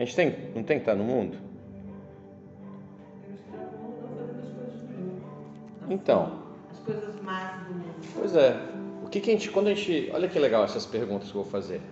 [0.00, 1.36] A gente tem, não tem que estar no mundo?
[5.90, 6.40] Então.
[6.72, 7.94] As coisas más do mundo.
[8.14, 8.58] Pois é.
[9.04, 9.50] O que, que a gente.
[9.50, 10.10] Quando a gente.
[10.14, 11.82] Olha que legal essas perguntas que eu vou fazer.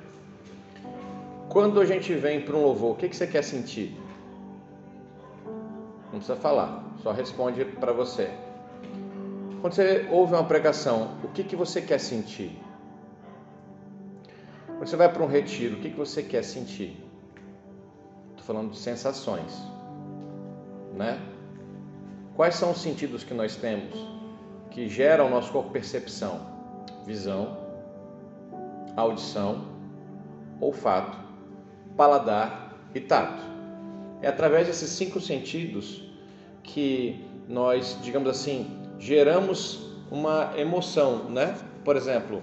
[1.51, 3.95] Quando a gente vem para um louvor, o que, que você quer sentir?
[6.05, 8.31] Não precisa falar, só responde para você.
[9.61, 12.59] Quando você ouve uma pregação, o que, que você quer sentir?
[14.67, 17.08] Quando você vai para um retiro, o que, que você quer sentir?
[18.49, 19.63] Falando de sensações,
[20.95, 21.21] né?
[22.35, 23.95] Quais são os sentidos que nós temos
[24.71, 26.41] que geram ao nosso corpo percepção?
[27.05, 27.59] Visão,
[28.97, 29.67] audição,
[30.63, 31.19] olfato,
[31.95, 33.43] paladar e tato.
[34.23, 36.11] É através desses cinco sentidos
[36.63, 41.55] que nós, digamos assim, geramos uma emoção, né?
[41.85, 42.43] Por exemplo,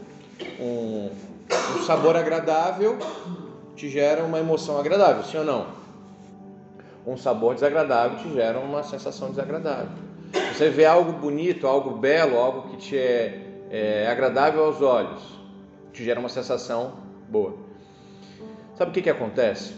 [0.60, 1.10] um,
[1.49, 2.99] um sabor agradável
[3.76, 5.84] te gera uma emoção agradável, sim ou não?
[7.05, 9.91] Um sabor desagradável te gera uma sensação desagradável.
[10.54, 15.24] Você vê algo bonito, algo belo, algo que te é, é agradável aos olhos,
[15.94, 16.94] te gera uma sensação
[17.29, 17.55] boa.
[18.74, 19.74] Sabe o que, que acontece?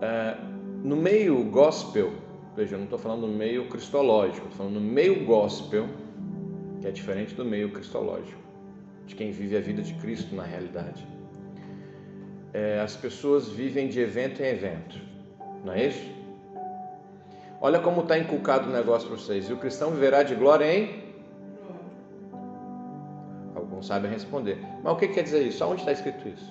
[0.00, 0.36] É,
[0.82, 2.12] no meio gospel,
[2.56, 5.86] veja, eu não estou falando no meio cristológico, estou falando no meio gospel,
[6.80, 8.40] que é diferente do meio cristológico,
[9.06, 11.06] de quem vive a vida de Cristo na realidade.
[12.52, 14.98] É, as pessoas vivem de evento em evento,
[15.64, 16.20] não é isso?
[17.60, 19.48] Olha como está inculcado o negócio para vocês.
[19.48, 21.04] E o cristão viverá de glória em.
[23.54, 24.58] Alguns sabem responder.
[24.82, 25.62] Mas o que quer dizer isso?
[25.64, 26.50] Onde está escrito isso?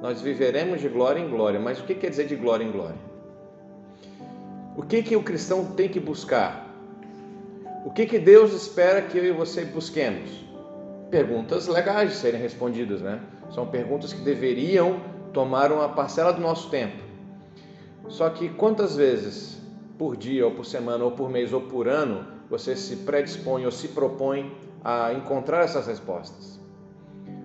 [0.00, 1.60] Nós viveremos de glória em glória.
[1.60, 2.96] Mas o que quer dizer de glória em glória?
[4.76, 6.68] O que, que o cristão tem que buscar?
[7.84, 10.30] O que, que Deus espera que eu e você busquemos?
[11.10, 13.20] Perguntas legais de serem respondidas, né?
[13.50, 15.00] São perguntas que deveriam
[15.34, 16.96] tomar uma parcela do nosso tempo.
[18.08, 19.60] Só que quantas vezes
[19.98, 23.72] por dia, ou por semana, ou por mês, ou por ano, você se predispõe ou
[23.72, 26.60] se propõe a encontrar essas respostas?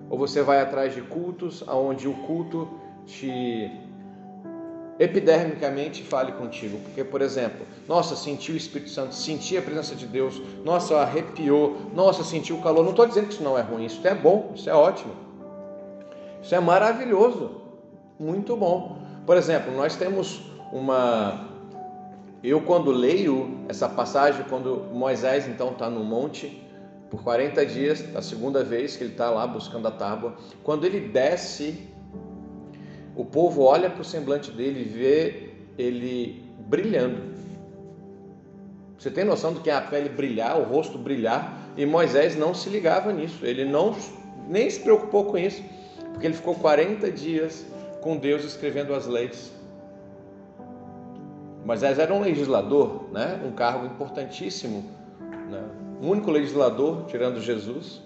[0.08, 2.68] Ou você vai atrás de cultos onde o culto
[3.06, 3.70] te
[4.98, 6.78] epidermicamente fale contigo.
[6.80, 11.76] Porque, por exemplo, nossa, senti o Espírito Santo, senti a presença de Deus, nossa, arrepiou,
[11.94, 12.82] nossa, senti o calor.
[12.82, 15.14] Não estou dizendo que isso não é ruim, isso é bom, isso é ótimo.
[16.42, 17.50] Isso é maravilhoso,
[18.18, 18.98] muito bom.
[19.24, 21.48] Por exemplo, nós temos uma.
[22.42, 26.62] Eu, quando leio essa passagem, quando Moisés então está no monte
[27.10, 31.00] por 40 dias, a segunda vez que ele está lá buscando a tábua, quando ele
[31.00, 31.90] desce
[33.14, 37.30] o povo olha para o semblante dele e vê ele brilhando.
[38.96, 41.58] Você tem noção do que é a pele brilhar, o rosto brilhar?
[41.76, 43.94] E Moisés não se ligava nisso, ele não
[44.48, 45.62] nem se preocupou com isso,
[46.12, 47.66] porque ele ficou 40 dias
[48.00, 49.52] com Deus escrevendo as leis.
[51.64, 53.40] Moisés era um legislador, né?
[53.44, 54.84] um cargo importantíssimo,
[55.50, 55.62] né?
[56.00, 58.00] o único legislador, tirando Jesus,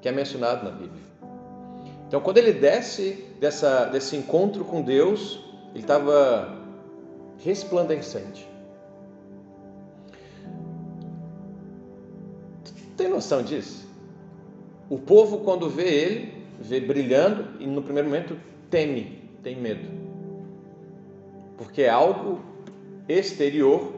[0.00, 1.02] que é mencionado na Bíblia.
[2.06, 5.40] Então, quando ele desce dessa, desse encontro com Deus,
[5.72, 6.56] ele estava
[7.38, 8.48] resplandecente.
[12.96, 13.88] Tem noção disso?
[14.90, 18.36] O povo, quando vê ele, vê brilhando e no primeiro momento
[18.68, 19.88] teme, tem medo.
[21.56, 22.49] Porque é algo
[23.18, 23.92] exterior,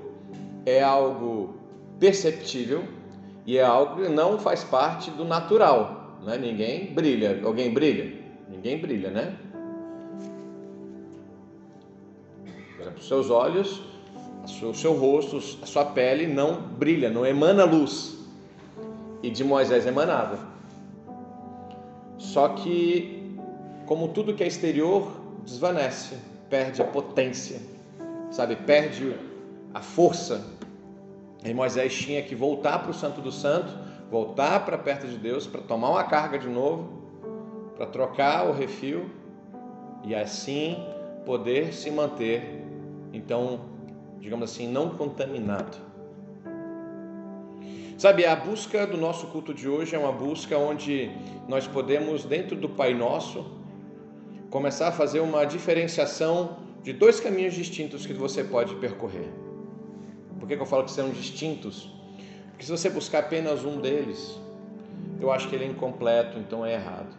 [0.64, 1.54] é algo
[1.98, 2.84] perceptível
[3.46, 6.18] e é algo que não faz parte do natural.
[6.24, 6.38] Né?
[6.38, 7.40] Ninguém brilha.
[7.44, 8.20] Alguém brilha?
[8.48, 9.36] Ninguém brilha, né?
[12.76, 13.82] Por exemplo, seus olhos,
[14.62, 18.18] o seu rosto, a sua pele não brilha, não emana luz.
[19.22, 20.38] E de Moisés emanava.
[22.18, 23.36] Só que,
[23.86, 25.12] como tudo que é exterior,
[25.44, 26.16] desvanece,
[26.48, 27.60] perde a potência,
[28.32, 28.56] sabe?
[28.56, 29.14] Perde
[29.72, 30.44] a força.
[31.44, 35.46] E Moisés tinha que voltar para o Santo do Santo voltar para perto de Deus
[35.46, 36.86] para tomar uma carga de novo,
[37.74, 39.08] para trocar o refil
[40.04, 40.76] e assim
[41.24, 42.62] poder se manter,
[43.10, 43.60] então,
[44.20, 45.78] digamos assim, não contaminado.
[47.96, 51.10] Sabe, a busca do nosso culto de hoje é uma busca onde
[51.48, 53.46] nós podemos, dentro do Pai Nosso,
[54.50, 59.30] começar a fazer uma diferenciação de dois caminhos distintos que você pode percorrer.
[60.38, 61.90] Por que, que eu falo que são distintos?
[62.50, 64.38] Porque se você buscar apenas um deles,
[65.20, 67.16] eu acho que ele é incompleto, então é errado.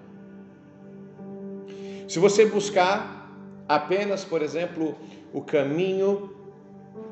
[2.07, 3.31] Se você buscar
[3.67, 4.95] apenas, por exemplo,
[5.33, 6.35] o caminho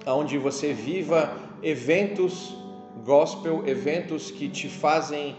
[0.06, 1.34] onde você viva
[1.64, 2.56] eventos
[3.06, 5.36] gospel, eventos que te fazem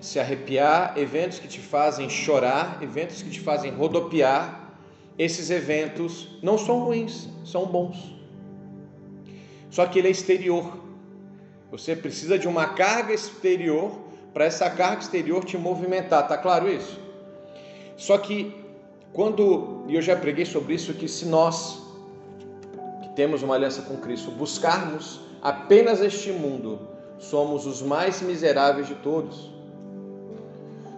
[0.00, 4.61] se arrepiar, eventos que te fazem chorar, eventos que te fazem rodopiar,
[5.18, 8.14] esses eventos não são ruins, são bons.
[9.70, 10.78] Só que ele é exterior.
[11.70, 13.92] Você precisa de uma carga exterior
[14.32, 16.98] para essa carga exterior te movimentar, tá claro isso?
[17.96, 18.54] Só que
[19.12, 21.82] quando, e eu já preguei sobre isso, que se nós
[23.02, 26.88] que temos uma aliança com Cristo buscarmos apenas este mundo,
[27.18, 29.50] somos os mais miseráveis de todos.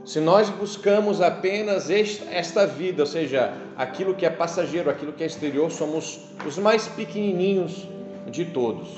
[0.05, 5.27] Se nós buscamos apenas esta vida, ou seja, aquilo que é passageiro, aquilo que é
[5.27, 7.89] exterior, somos os mais pequenininhos
[8.31, 8.89] de todos.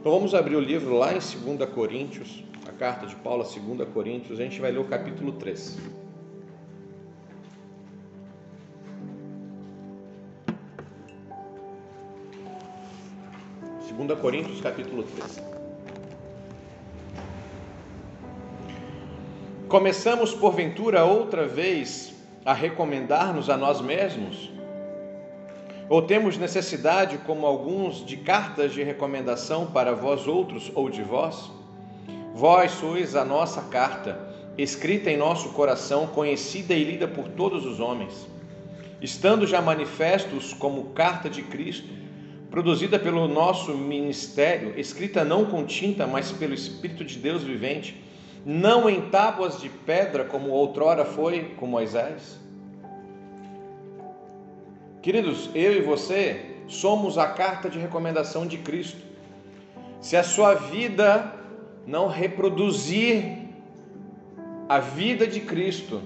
[0.00, 3.90] Então vamos abrir o livro lá em 2 Coríntios, a carta de Paulo a 2
[3.90, 5.76] Coríntios, a gente vai ler o capítulo 3.
[14.06, 15.59] 2 Coríntios capítulo 3.
[19.70, 22.12] Começamos porventura outra vez
[22.44, 24.50] a recomendar-nos a nós mesmos?
[25.88, 31.52] Ou temos necessidade, como alguns, de cartas de recomendação para vós outros ou de vós?
[32.34, 34.18] Vós sois a nossa carta,
[34.58, 38.26] escrita em nosso coração, conhecida e lida por todos os homens,
[39.00, 41.86] estando já manifestos como carta de Cristo
[42.50, 48.09] produzida pelo nosso ministério, escrita não com tinta, mas pelo Espírito de Deus vivente,
[48.44, 52.38] não em tábuas de pedra, como outrora foi com Moisés?
[55.02, 59.00] Queridos, eu e você somos a carta de recomendação de Cristo.
[60.00, 61.34] Se a sua vida
[61.86, 63.38] não reproduzir
[64.68, 66.00] a vida de Cristo,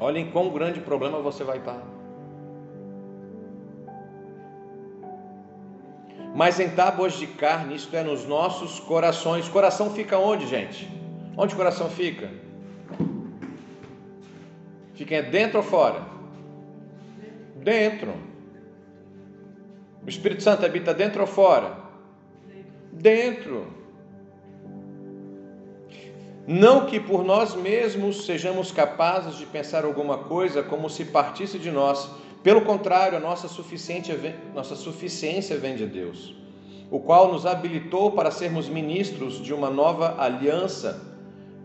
[0.00, 1.97] olhem quão grande problema você vai estar.
[6.38, 9.48] Mas em tábuas de carne, isto é, nos nossos corações.
[9.48, 10.88] Coração fica onde, gente?
[11.36, 12.30] Onde o coração fica?
[14.94, 16.00] Fica dentro ou fora?
[17.56, 18.14] Dentro.
[20.06, 21.76] O Espírito Santo habita dentro ou fora?
[22.92, 23.66] Dentro.
[26.46, 31.72] Não que por nós mesmos sejamos capazes de pensar alguma coisa como se partisse de
[31.72, 32.08] nós,
[32.42, 34.16] pelo contrário, a nossa suficiência,
[34.54, 36.34] nossa suficiência vem de Deus,
[36.90, 41.04] o qual nos habilitou para sermos ministros de uma nova aliança.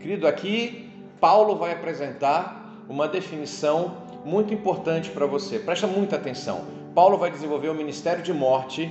[0.00, 0.90] Querido, aqui
[1.20, 5.58] Paulo vai apresentar uma definição muito importante para você.
[5.58, 6.66] Presta muita atenção.
[6.94, 8.90] Paulo vai desenvolver o ministério de morte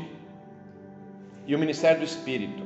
[1.45, 2.63] e o ministério do espírito.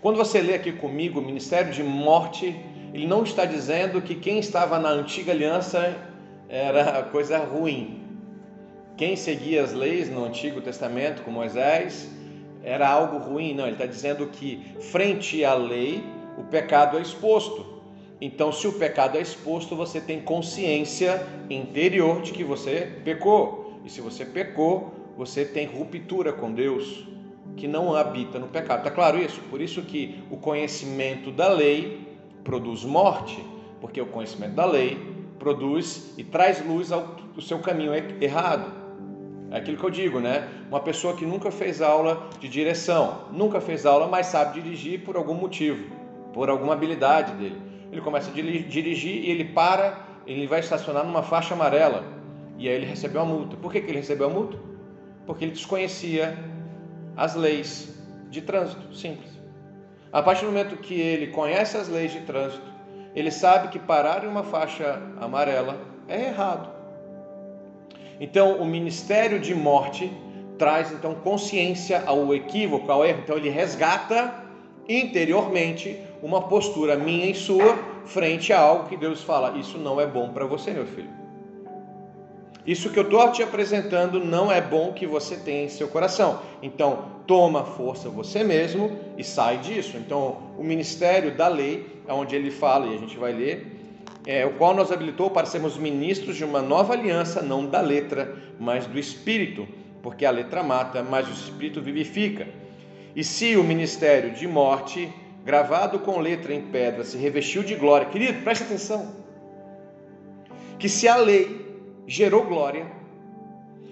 [0.00, 2.58] Quando você lê aqui comigo o ministério de morte,
[2.94, 6.09] ele não está dizendo que quem estava na antiga aliança
[6.50, 8.00] era coisa ruim.
[8.96, 12.10] Quem seguia as leis no Antigo Testamento com Moisés
[12.64, 13.54] era algo ruim.
[13.54, 16.02] Não, ele está dizendo que frente à lei
[16.36, 17.80] o pecado é exposto.
[18.20, 23.80] Então, se o pecado é exposto, você tem consciência interior de que você pecou.
[23.84, 27.06] E se você pecou, você tem ruptura com Deus,
[27.56, 28.80] que não habita no pecado.
[28.80, 29.40] Está claro isso?
[29.48, 32.06] Por isso que o conhecimento da lei
[32.44, 33.42] produz morte,
[33.80, 35.09] porque o conhecimento da lei
[35.40, 38.70] produz e traz luz ao, ao seu caminho errado.
[39.50, 40.48] É aquilo que eu digo, né?
[40.68, 45.16] Uma pessoa que nunca fez aula de direção, nunca fez aula, mas sabe dirigir por
[45.16, 45.90] algum motivo,
[46.32, 47.60] por alguma habilidade dele.
[47.90, 52.04] Ele começa a dirigir e ele para, ele vai estacionar numa faixa amarela
[52.56, 53.56] e aí ele recebeu a multa.
[53.56, 54.56] Por que, que ele recebeu a multa?
[55.26, 56.38] Porque ele desconhecia
[57.16, 57.98] as leis
[58.30, 59.30] de trânsito, simples.
[60.12, 62.69] A partir do momento que ele conhece as leis de trânsito,
[63.14, 66.70] ele sabe que parar em uma faixa amarela é errado.
[68.20, 70.12] Então, o ministério de morte
[70.58, 73.20] traz então consciência ao equívoco, ao erro.
[73.24, 74.34] Então, ele resgata
[74.88, 80.06] interiormente uma postura minha e sua frente a algo que Deus fala: Isso não é
[80.06, 81.20] bom para você, meu filho.
[82.66, 86.40] Isso que eu estou te apresentando não é bom que você tenha em seu coração.
[86.62, 89.96] Então, toma força você mesmo e sai disso.
[89.96, 93.80] Então, o ministério da lei, onde ele fala, e a gente vai ler,
[94.26, 98.36] é, o qual nos habilitou para sermos ministros de uma nova aliança, não da letra,
[98.58, 99.66] mas do Espírito,
[100.02, 102.46] porque a letra mata, mas o Espírito vivifica.
[103.14, 105.12] E se o ministério de morte,
[105.44, 109.14] gravado com letra em pedra, se revestiu de glória, querido, preste atenção,
[110.78, 111.60] que se a lei
[112.06, 112.86] gerou glória,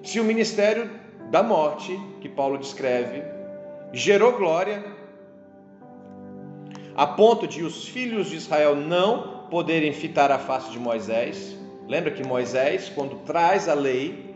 [0.03, 0.91] se o ministério
[1.31, 3.23] da morte, que Paulo descreve,
[3.93, 4.83] gerou glória,
[6.99, 11.57] a ponto de os filhos de Israel não poderem fitar a face de Moisés.
[11.87, 14.35] Lembra que Moisés, quando traz a lei,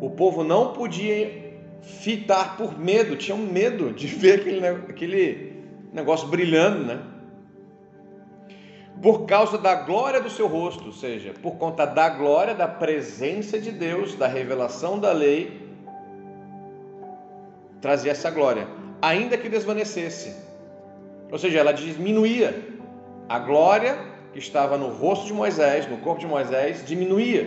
[0.00, 6.84] o povo não podia fitar por medo, tinham medo de ver aquele, aquele negócio brilhando,
[6.84, 7.02] né?
[9.02, 13.58] por causa da glória do seu rosto, ou seja, por conta da glória, da presença
[13.58, 15.68] de Deus, da revelação da lei,
[17.80, 18.68] trazia essa glória,
[19.02, 20.46] ainda que desvanecesse.
[21.30, 22.76] Ou seja, ela diminuía.
[23.28, 23.98] A glória
[24.32, 27.46] que estava no rosto de Moisés, no corpo de Moisés, diminuía.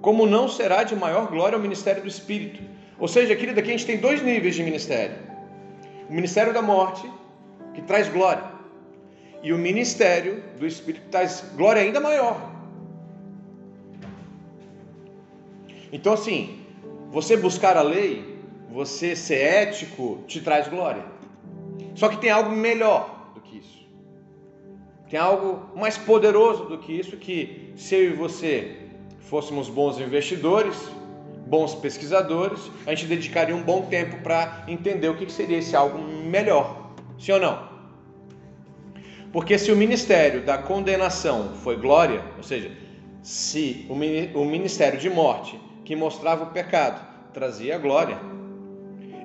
[0.00, 2.62] Como não será de maior glória o ministério do Espírito.
[2.98, 5.16] Ou seja, querida, aqui a gente tem dois níveis de ministério:
[6.08, 7.10] o ministério da morte,
[7.74, 8.44] que traz glória,
[9.42, 12.52] e o ministério do Espírito que traz glória ainda maior.
[15.92, 16.58] Então, assim,
[17.10, 18.38] você buscar a lei,
[18.70, 21.04] você ser ético, te traz glória.
[22.02, 23.88] Só que tem algo melhor do que isso.
[25.08, 28.88] Tem algo mais poderoso do que isso que se eu e você
[29.20, 30.76] fôssemos bons investidores,
[31.46, 35.96] bons pesquisadores, a gente dedicaria um bom tempo para entender o que seria esse algo
[35.96, 36.90] melhor.
[37.20, 37.68] Sim ou não?
[39.32, 42.72] Porque se o ministério da condenação foi glória, ou seja,
[43.22, 43.86] se
[44.34, 47.00] o ministério de morte que mostrava o pecado
[47.32, 48.18] trazia glória,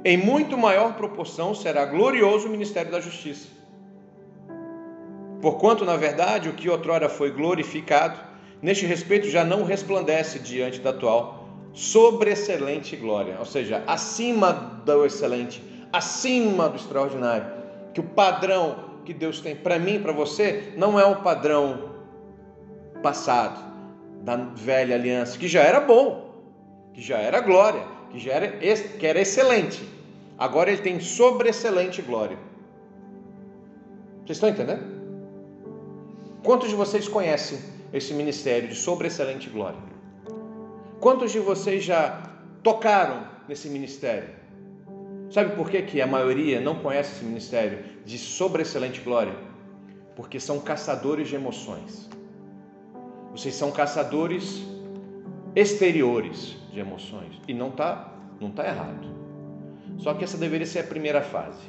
[0.08, 3.50] em muito maior proporção será glorioso o ministério da justiça.
[5.42, 8.18] Porquanto, na verdade, o que outrora foi glorificado,
[8.62, 14.54] neste respeito já não resplandece diante da atual sobreexcelente glória, ou seja, acima
[14.86, 15.62] do excelente,
[15.92, 17.46] acima do extraordinário,
[17.94, 21.92] que o padrão que Deus tem para mim, para você, não é um padrão
[23.04, 23.60] passado
[24.22, 26.34] da velha aliança, que já era bom,
[26.94, 29.97] que já era glória, que já era, que era excelente.
[30.38, 32.38] Agora ele tem sobreexcelente glória.
[34.26, 34.84] Vocês estão entendendo?
[36.44, 37.60] Quantos de vocês conhecem
[37.92, 39.80] esse ministério de sobreexcelente glória?
[41.00, 42.22] Quantos de vocês já
[42.62, 44.30] tocaram nesse ministério?
[45.32, 49.34] Sabe por que, que a maioria não conhece esse ministério de sobreexcelente glória?
[50.16, 52.10] Porque são caçadores de emoções.
[53.32, 54.64] Vocês são caçadores
[55.56, 57.42] exteriores de emoções.
[57.48, 59.17] E não está não tá errado.
[59.98, 61.62] Só que essa deveria ser a primeira fase.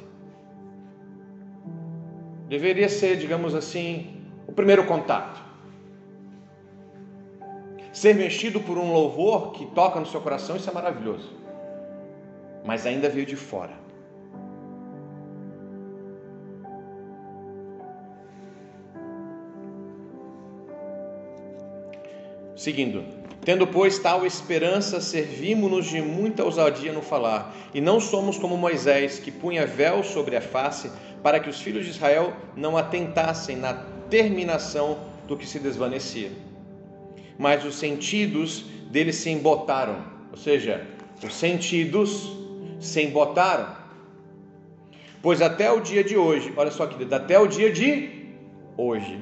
[2.47, 5.39] Deveria ser, digamos assim, o primeiro contato.
[7.91, 11.39] Ser mexido por um louvor que toca no seu coração, isso é maravilhoso
[12.69, 13.73] mas ainda veio de fora.
[22.55, 23.03] Seguindo,
[23.43, 29.19] tendo pois tal esperança, servimos-nos de muita ousadia no falar, e não somos como Moisés,
[29.19, 30.91] que punha véu sobre a face,
[31.23, 33.73] para que os filhos de Israel não atentassem na
[34.09, 36.31] terminação do que se desvanecia.
[37.37, 40.85] Mas os sentidos deles se embotaram, ou seja,
[41.23, 42.31] os sentidos
[42.79, 43.77] se embotaram.
[45.21, 48.09] Pois até o dia de hoje, olha só querido, até o dia de
[48.77, 49.21] hoje,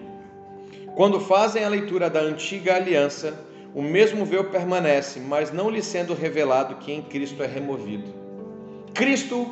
[0.95, 6.13] quando fazem a leitura da antiga aliança, o mesmo véu permanece, mas não lhe sendo
[6.13, 8.13] revelado que em Cristo é removido.
[8.93, 9.47] Cristo,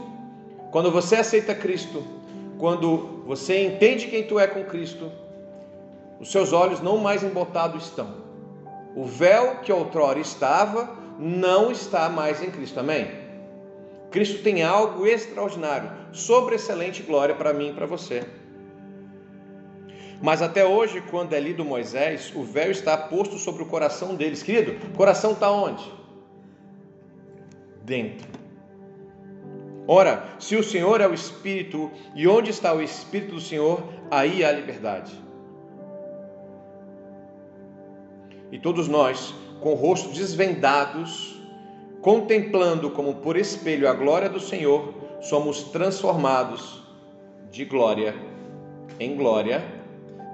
[0.72, 2.04] quando você aceita Cristo,
[2.58, 5.12] quando você entende quem tu é com Cristo,
[6.20, 8.26] os seus olhos não mais embotados estão.
[8.96, 12.80] O véu que outrora estava, não está mais em Cristo.
[12.80, 13.26] Amém?
[14.10, 18.24] Cristo tem algo extraordinário, sobre excelente glória para mim e para você.
[20.22, 24.42] Mas até hoje, quando é lido Moisés, o véu está posto sobre o coração deles.
[24.42, 25.92] Querido, o coração está onde?
[27.84, 28.28] Dentro.
[29.88, 34.44] Ora, se o Senhor é o Espírito, e onde está o Espírito do Senhor, aí
[34.44, 35.14] há liberdade.
[38.52, 41.40] E todos nós, com o rosto desvendados,
[42.02, 46.84] contemplando como por espelho a glória do Senhor, somos transformados
[47.52, 48.16] de glória
[49.00, 49.75] em glória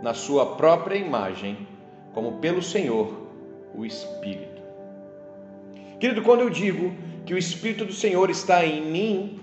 [0.01, 1.67] na Sua própria imagem,
[2.13, 3.13] como pelo Senhor,
[3.75, 4.61] o Espírito.
[5.99, 6.93] Querido, quando eu digo
[7.25, 9.39] que o Espírito do Senhor está em mim,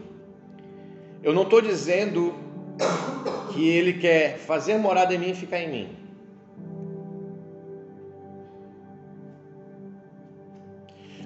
[1.22, 2.34] eu não estou dizendo
[3.52, 5.88] que Ele quer fazer morada em mim e ficar em mim.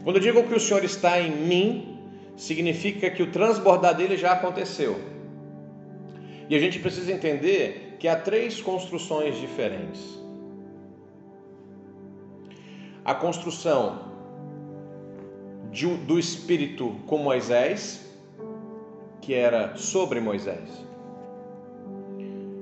[0.05, 1.99] Quando eu digo que o Senhor está em mim,
[2.37, 5.01] significa que o transbordar dele já aconteceu.
[6.49, 10.21] E a gente precisa entender que há três construções diferentes.
[13.05, 14.09] A construção
[15.71, 18.05] de, do Espírito com Moisés,
[19.21, 20.85] que era sobre Moisés.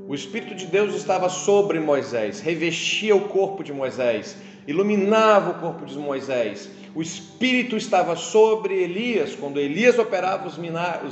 [0.07, 5.87] O Espírito de Deus estava sobre Moisés, revestia o corpo de Moisés, iluminava o corpo
[5.87, 10.59] de Moisés o Espírito estava sobre Elias quando Elias operava os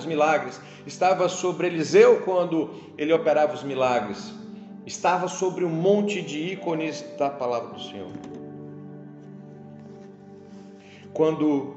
[0.06, 4.32] milagres, estava sobre Eliseu quando ele operava os milagres,
[4.84, 8.10] estava sobre um monte de ícones da palavra do Senhor.
[11.12, 11.74] Quando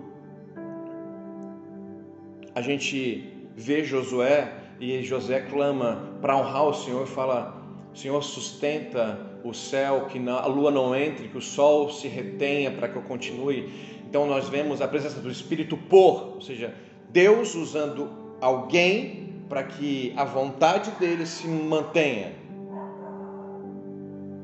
[2.53, 7.61] a gente vê Josué e José clama para honrar o Senhor, fala:
[7.93, 12.87] Senhor, sustenta o céu, que a lua não entre, que o sol se retenha para
[12.87, 13.71] que eu continue.
[14.07, 16.73] Então nós vemos a presença do Espírito por, ou seja,
[17.09, 22.33] Deus usando alguém para que a vontade dele se mantenha,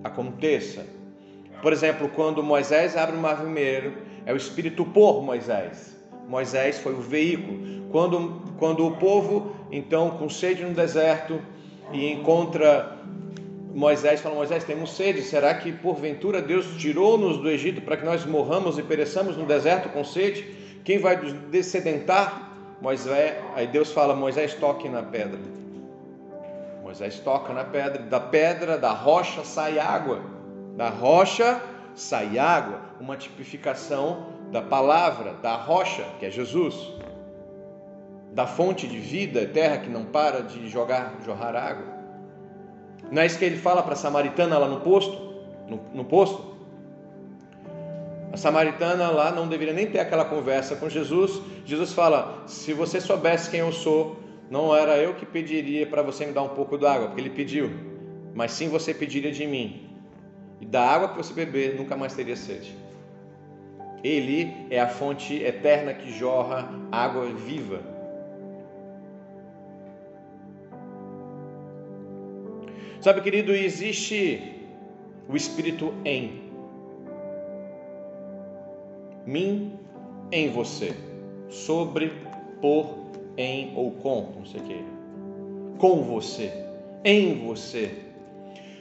[0.03, 0.85] aconteça.
[1.61, 5.97] Por exemplo, quando Moisés abre o mar vermelho, é o Espírito por Moisés.
[6.27, 7.87] Moisés foi o veículo.
[7.89, 11.41] Quando, quando o povo, então, com sede no deserto
[11.93, 12.97] e encontra
[13.77, 15.21] Moisés, fala: Moisés, temos sede.
[15.21, 19.89] Será que porventura Deus tirou-nos do Egito para que nós morramos e pereçamos no deserto
[19.89, 20.41] com sede?
[20.83, 22.57] Quem vai nos descedentar?
[22.81, 25.39] Moisés, aí Deus fala: Moisés, toque na pedra.
[26.81, 30.21] Moisés toca na pedra, da pedra, da rocha sai água,
[30.75, 31.61] da rocha
[31.93, 36.95] sai água, uma tipificação da palavra, da rocha, que é Jesus,
[38.31, 41.96] da fonte de vida eterna que não para de jogar, jorrar água.
[43.11, 45.35] Não é isso que ele fala para a samaritana lá no posto?
[45.67, 46.57] No, no posto?
[48.31, 51.41] A samaritana lá não deveria nem ter aquela conversa com Jesus.
[51.65, 54.17] Jesus fala: Se você soubesse quem eu sou,
[54.49, 57.69] não era eu que pediria para você me dar um pouco d'água, porque ele pediu,
[58.33, 59.89] mas sim você pediria de mim.
[60.59, 62.75] E da água que você beber, nunca mais teria sede.
[64.03, 67.96] Ele é a fonte eterna que jorra água viva.
[73.07, 74.53] Sabe, querido, existe
[75.29, 76.41] o Espírito em
[79.25, 79.79] mim,
[80.29, 80.93] em você,
[81.47, 82.11] sobre,
[82.59, 82.97] por,
[83.37, 84.83] em ou com, não sei o que,
[85.77, 86.51] com você,
[87.01, 87.95] em você.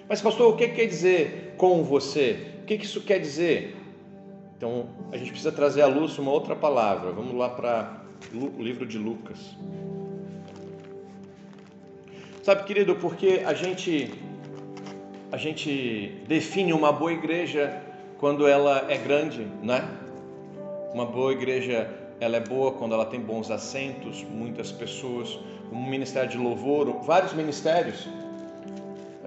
[0.08, 2.48] Mas, pastor, o que quer dizer com você?
[2.62, 3.76] O que isso quer dizer?
[4.56, 7.12] Então, a gente precisa trazer à luz uma outra palavra.
[7.12, 8.02] Vamos lá para
[8.34, 9.56] o livro de Lucas.
[12.46, 14.14] Sabe, querido, porque a gente
[15.32, 17.82] a gente define uma boa igreja
[18.20, 19.84] quando ela é grande, né?
[20.94, 25.36] Uma boa igreja ela é boa quando ela tem bons assentos, muitas pessoas,
[25.72, 28.08] um ministério de louvor, vários ministérios.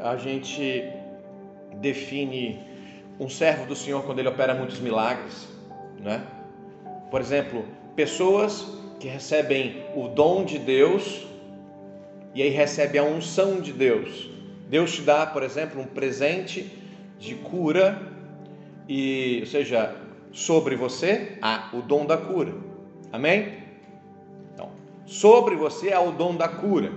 [0.02, 0.90] A gente
[1.74, 2.58] define
[3.20, 5.46] um servo do Senhor quando ele opera muitos milagres,
[6.00, 6.26] né?
[7.12, 7.66] Por exemplo,
[7.98, 8.66] pessoas
[8.98, 11.28] que recebem o dom de Deus
[12.34, 14.30] e aí recebem a unção de Deus.
[14.70, 16.72] Deus te dá, por exemplo, um presente
[17.18, 18.00] de cura
[18.88, 19.96] e, ou seja,
[20.32, 22.54] sobre você há o dom da cura.
[23.12, 23.64] Amém?
[24.54, 24.72] Então,
[25.06, 26.92] sobre você há o dom da cura.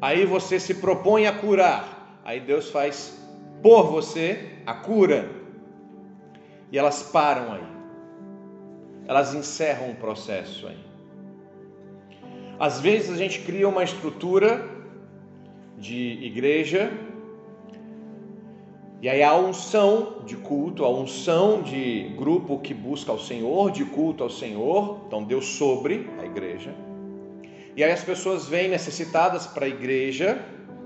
[0.00, 2.20] Aí você se propõe a curar.
[2.24, 3.18] Aí Deus faz
[3.62, 5.28] por você a cura.
[6.70, 7.64] E elas param aí.
[9.06, 10.89] Elas encerram o processo aí.
[12.60, 14.68] Às vezes a gente cria uma estrutura
[15.78, 16.92] de igreja
[19.00, 23.86] e aí a unção de culto, a unção de grupo que busca ao Senhor, de
[23.86, 26.74] culto ao Senhor, então Deus sobre a igreja.
[27.74, 30.44] E aí as pessoas vêm necessitadas para a igreja,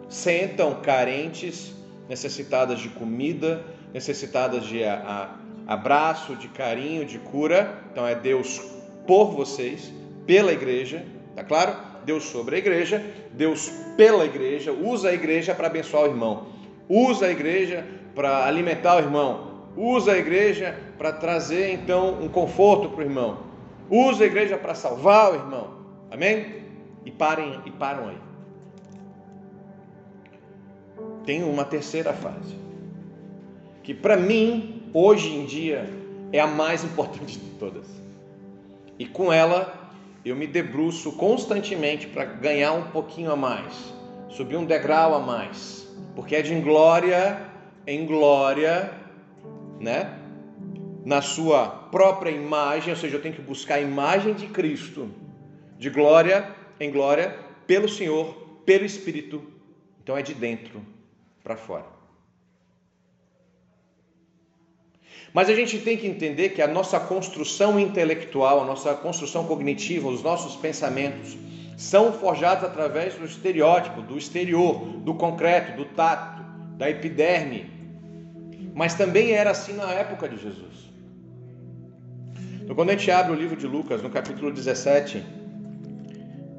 [0.08, 1.74] sentam carentes,
[2.08, 5.34] necessitadas de comida, necessitadas de a,
[5.66, 7.82] a, abraço, de carinho, de cura.
[7.90, 8.60] Então é Deus
[9.08, 9.92] por vocês,
[10.24, 11.74] pela igreja, tá claro?
[12.04, 16.46] Deus sobre a igreja, Deus pela igreja, usa a igreja para abençoar o irmão,
[16.88, 22.90] usa a igreja para alimentar o irmão, usa a igreja para trazer então um conforto
[22.90, 23.38] para o irmão,
[23.90, 25.70] usa a igreja para salvar o irmão,
[26.10, 26.62] amém?
[27.04, 28.18] E parem e param aí.
[31.24, 32.54] Tem uma terceira fase,
[33.82, 35.88] que para mim hoje em dia
[36.32, 37.86] é a mais importante de todas,
[38.98, 39.83] e com ela
[40.24, 43.92] eu me debruço constantemente para ganhar um pouquinho a mais,
[44.28, 47.38] subir um degrau a mais, porque é de glória
[47.86, 48.90] em glória,
[49.78, 50.18] né?
[51.04, 55.10] Na sua própria imagem, ou seja, eu tenho que buscar a imagem de Cristo,
[55.78, 56.48] de glória
[56.80, 58.34] em glória, pelo Senhor,
[58.64, 59.42] pelo Espírito.
[60.02, 60.80] Então é de dentro
[61.42, 61.93] para fora.
[65.34, 70.08] Mas a gente tem que entender que a nossa construção intelectual, a nossa construção cognitiva,
[70.08, 71.36] os nossos pensamentos
[71.76, 76.40] são forjados através do estereótipo, do exterior, do concreto, do tato,
[76.78, 77.68] da epiderme,
[78.72, 80.92] mas também era assim na época de Jesus.
[82.62, 85.20] Então, quando a gente abre o livro de Lucas, no capítulo 17,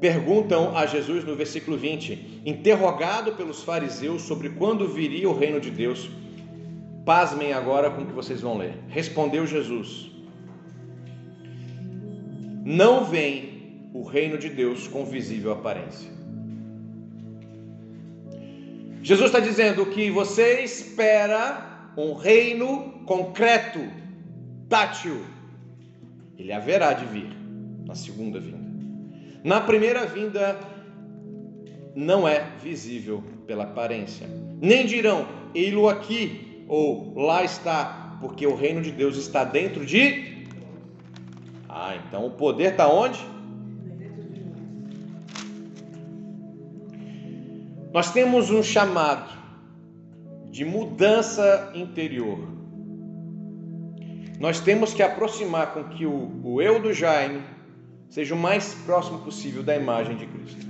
[0.00, 5.70] perguntam a Jesus no versículo 20, interrogado pelos fariseus sobre quando viria o reino de
[5.70, 6.10] Deus.
[7.06, 8.74] Pasmem agora com o que vocês vão ler.
[8.88, 10.10] Respondeu Jesus:
[12.64, 16.10] Não vem o reino de Deus com visível aparência.
[19.04, 23.78] Jesus está dizendo que você espera um reino concreto,
[24.68, 25.24] tátil.
[26.36, 27.28] Ele haverá de vir
[27.86, 28.66] na segunda vinda.
[29.44, 30.58] Na primeira vinda,
[31.94, 34.26] não é visível pela aparência.
[34.60, 40.46] Nem dirão, ei-lo aqui ou lá está, porque o reino de Deus está dentro de.
[41.68, 43.18] Ah, então o poder está onde?
[47.92, 49.36] Nós temos um chamado
[50.50, 52.38] de mudança interior.
[54.38, 57.42] Nós temos que aproximar com que o, o eu do Jaime
[58.08, 60.66] seja o mais próximo possível da imagem de Cristo.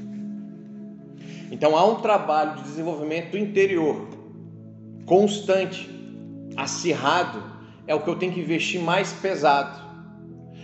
[1.51, 4.07] Então há um trabalho de desenvolvimento interior,
[5.07, 5.88] constante,
[6.57, 7.42] acirrado,
[7.87, 9.81] é o que eu tenho que investir mais pesado.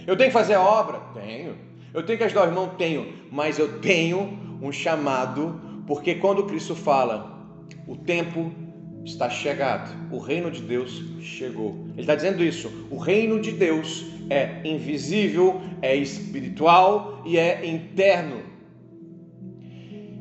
[0.07, 1.01] Eu tenho que fazer a obra?
[1.15, 1.57] Tenho.
[1.95, 2.69] Eu tenho que ajudar o irmão?
[2.77, 3.13] Tenho.
[3.31, 7.33] Mas eu tenho um chamado, porque quando Cristo fala,
[7.87, 8.53] o tempo
[9.05, 11.87] está chegado, o reino de Deus chegou.
[11.93, 18.43] Ele está dizendo isso: o reino de Deus é invisível, é espiritual e é interno.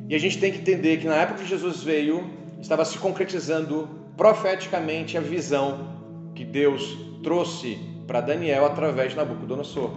[0.08, 2.30] E a gente tem que entender que na época que Jesus veio,
[2.60, 9.90] estava se concretizando profeticamente a visão que Deus trouxe para Daniel através de Nabucodonosor.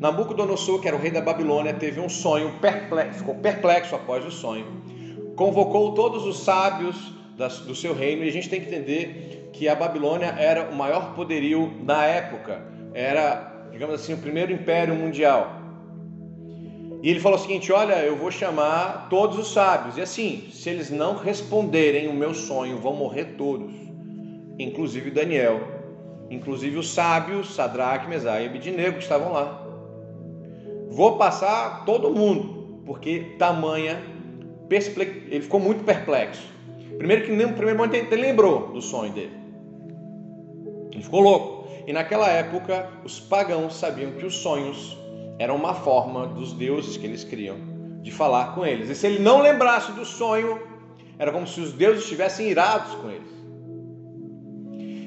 [0.00, 4.30] Nabucodonosor, que era o rei da Babilônia, teve um sonho perplexo, ficou perplexo após o
[4.30, 4.64] sonho.
[5.36, 6.96] Convocou todos os sábios
[7.66, 11.14] do seu reino e a gente tem que entender que a Babilônia era o maior
[11.14, 12.62] poderio da época,
[12.94, 15.57] era, digamos assim, o primeiro império mundial.
[17.02, 20.68] E ele falou o seguinte: Olha, eu vou chamar todos os sábios, e assim, se
[20.68, 23.72] eles não responderem o meu sonho, vão morrer todos,
[24.58, 25.60] inclusive Daniel,
[26.30, 29.64] inclusive os sábios, Sadraque, Mesai e Abidinego que estavam lá.
[30.90, 34.02] Vou passar todo mundo, porque tamanha,
[34.70, 36.42] ele ficou muito perplexo.
[36.96, 39.38] Primeiro que no primeiro momento ele lembrou do sonho dele.
[40.92, 41.68] Ele ficou louco.
[41.86, 44.98] E naquela época, os pagãos sabiam que os sonhos
[45.38, 47.56] eram uma forma dos deuses que eles criam
[48.02, 48.88] de falar com eles.
[48.88, 50.60] E se ele não lembrasse do sonho,
[51.18, 53.38] era como se os deuses estivessem irados com eles.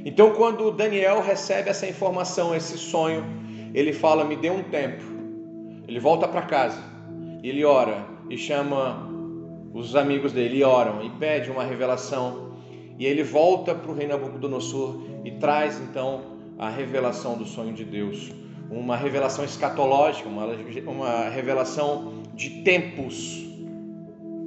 [0.03, 3.23] Então, quando Daniel recebe essa informação, esse sonho,
[3.73, 5.03] ele fala: Me dê um tempo.
[5.87, 6.81] Ele volta para casa,
[7.43, 9.09] ele ora e chama
[9.73, 12.51] os amigos dele oram e pede uma revelação.
[12.97, 16.21] E ele volta para o rei Nabucodonosor e traz então
[16.57, 18.31] a revelação do sonho de Deus.
[18.71, 20.45] Uma revelação escatológica, uma,
[20.87, 23.45] uma revelação de tempos,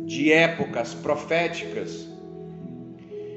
[0.07, 2.09] de épocas proféticas.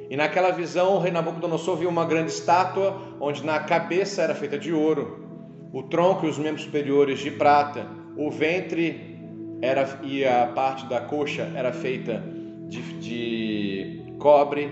[0.10, 4.58] E naquela visão, o rei Nabucodonosor viu uma grande estátua, onde na cabeça era feita
[4.58, 5.28] de ouro,
[5.74, 9.20] o tronco e os membros superiores de prata, o ventre
[9.62, 12.24] era, e a parte da coxa era feita
[12.70, 14.72] de, de cobre,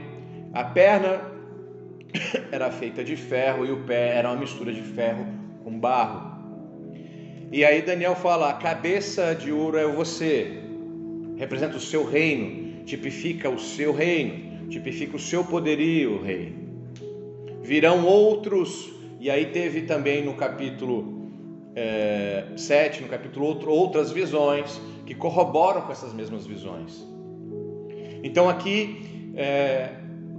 [0.53, 1.21] a perna
[2.51, 6.35] era feita de ferro e o pé era uma mistura de ferro com barro.
[7.51, 10.61] E aí Daniel fala: a cabeça de ouro é você,
[11.35, 16.53] representa o seu reino, tipifica o seu reino, tipifica o seu poderio, rei.
[17.61, 21.31] Virão outros, e aí teve também no capítulo
[21.75, 27.03] é, 7, no capítulo outro, outras visões que corroboram com essas mesmas visões.
[28.23, 29.89] Então aqui, é,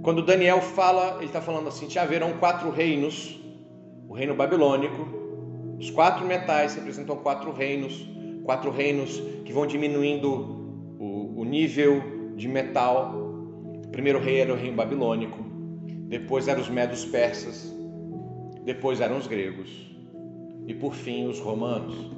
[0.01, 3.37] quando Daniel fala, ele está falando assim: que haverão quatro reinos,
[4.07, 5.16] o reino babilônico,
[5.79, 8.07] os quatro metais representam quatro reinos,
[8.43, 13.13] quatro reinos que vão diminuindo o, o nível de metal.
[13.85, 15.37] O primeiro rei era o reino babilônico,
[16.07, 17.71] depois eram os medos persas,
[18.65, 19.69] depois eram os gregos
[20.65, 22.11] e por fim os romanos.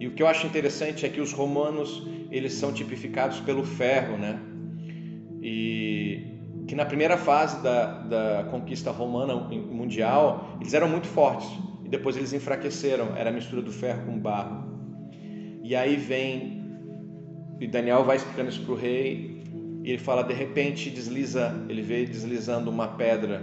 [0.00, 4.16] E o que eu acho interessante é que os romanos eles são tipificados pelo ferro,
[4.16, 4.40] né?
[5.40, 11.48] E que na primeira fase da, da conquista romana mundial eles eram muito fortes
[11.88, 13.16] e depois eles enfraqueceram.
[13.16, 14.68] Era a mistura do ferro com barro.
[15.64, 16.58] E aí vem
[17.58, 19.42] e Daniel vai explicando isso para o rei
[19.82, 23.42] e ele fala de repente desliza, ele vê deslizando uma pedra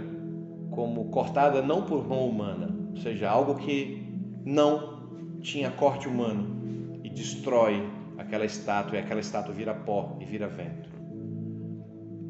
[0.70, 4.06] como cortada não por mão humana, ou seja, algo que
[4.44, 7.82] não tinha corte humano e destrói
[8.16, 10.88] aquela estátua e aquela estátua vira pó e vira vento.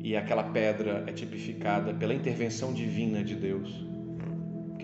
[0.03, 3.87] E aquela pedra é tipificada pela intervenção divina de Deus,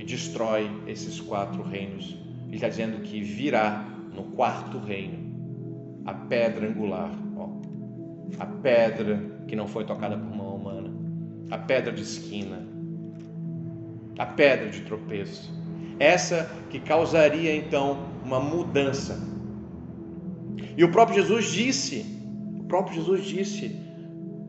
[0.05, 2.17] destrói esses quatro reinos.
[2.47, 3.85] Ele está dizendo que virá
[4.15, 5.33] no quarto reino
[6.05, 7.49] a pedra angular, ó,
[8.39, 10.91] a pedra que não foi tocada por mão humana,
[11.51, 12.67] a pedra de esquina,
[14.19, 15.51] a pedra de tropeço.
[15.99, 19.21] Essa que causaria então uma mudança.
[20.77, 22.05] E o próprio Jesus disse,
[22.59, 23.77] o próprio Jesus disse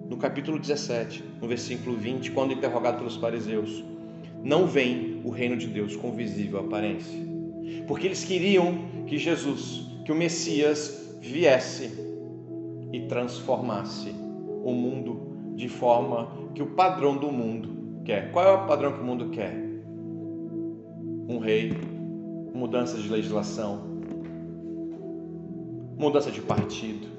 [0.10, 3.84] no capítulo 17, no versículo 20, quando interrogado pelos fariseus:
[4.44, 7.18] Não vem o reino de Deus com visível aparência.
[7.88, 8.78] Porque eles queriam
[9.08, 11.92] que Jesus, que o Messias, viesse
[12.92, 14.14] e transformasse
[14.64, 18.32] o mundo de forma que o padrão do mundo quer.
[18.32, 19.56] Qual é o padrão que o mundo quer?
[21.30, 21.72] Um rei,
[22.54, 23.82] mudança de legislação,
[25.98, 27.14] mudança de partido,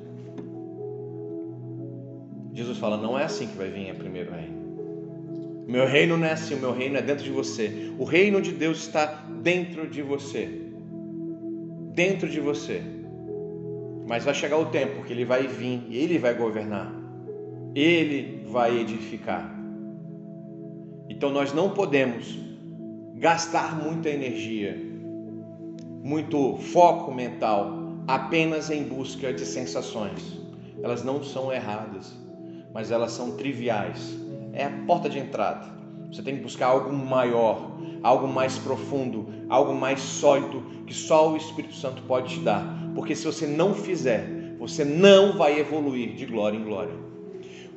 [2.54, 4.53] Jesus fala: não é assim que vai vir a primeiro reino.
[5.66, 7.92] Meu reino não é assim, o meu reino é dentro de você.
[7.98, 9.06] O reino de Deus está
[9.42, 10.70] dentro de você.
[11.94, 12.82] Dentro de você.
[14.06, 16.92] Mas vai chegar o tempo que ele vai vir e ele vai governar.
[17.74, 19.50] Ele vai edificar.
[21.08, 22.38] Então nós não podemos
[23.16, 24.76] gastar muita energia,
[26.02, 30.40] muito foco mental apenas em busca de sensações.
[30.82, 32.24] Elas não são erradas
[32.74, 34.18] mas elas são triviais.
[34.54, 35.74] É a porta de entrada.
[36.10, 41.36] Você tem que buscar algo maior, algo mais profundo, algo mais sólido que só o
[41.36, 42.64] Espírito Santo pode te dar.
[42.94, 46.94] Porque se você não fizer, você não vai evoluir de glória em glória.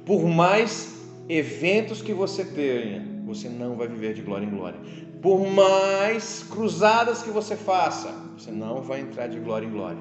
[0.05, 4.79] Por mais eventos que você tenha, você não vai viver de glória em glória.
[5.21, 9.99] Por mais cruzadas que você faça, você não vai entrar de glória em glória.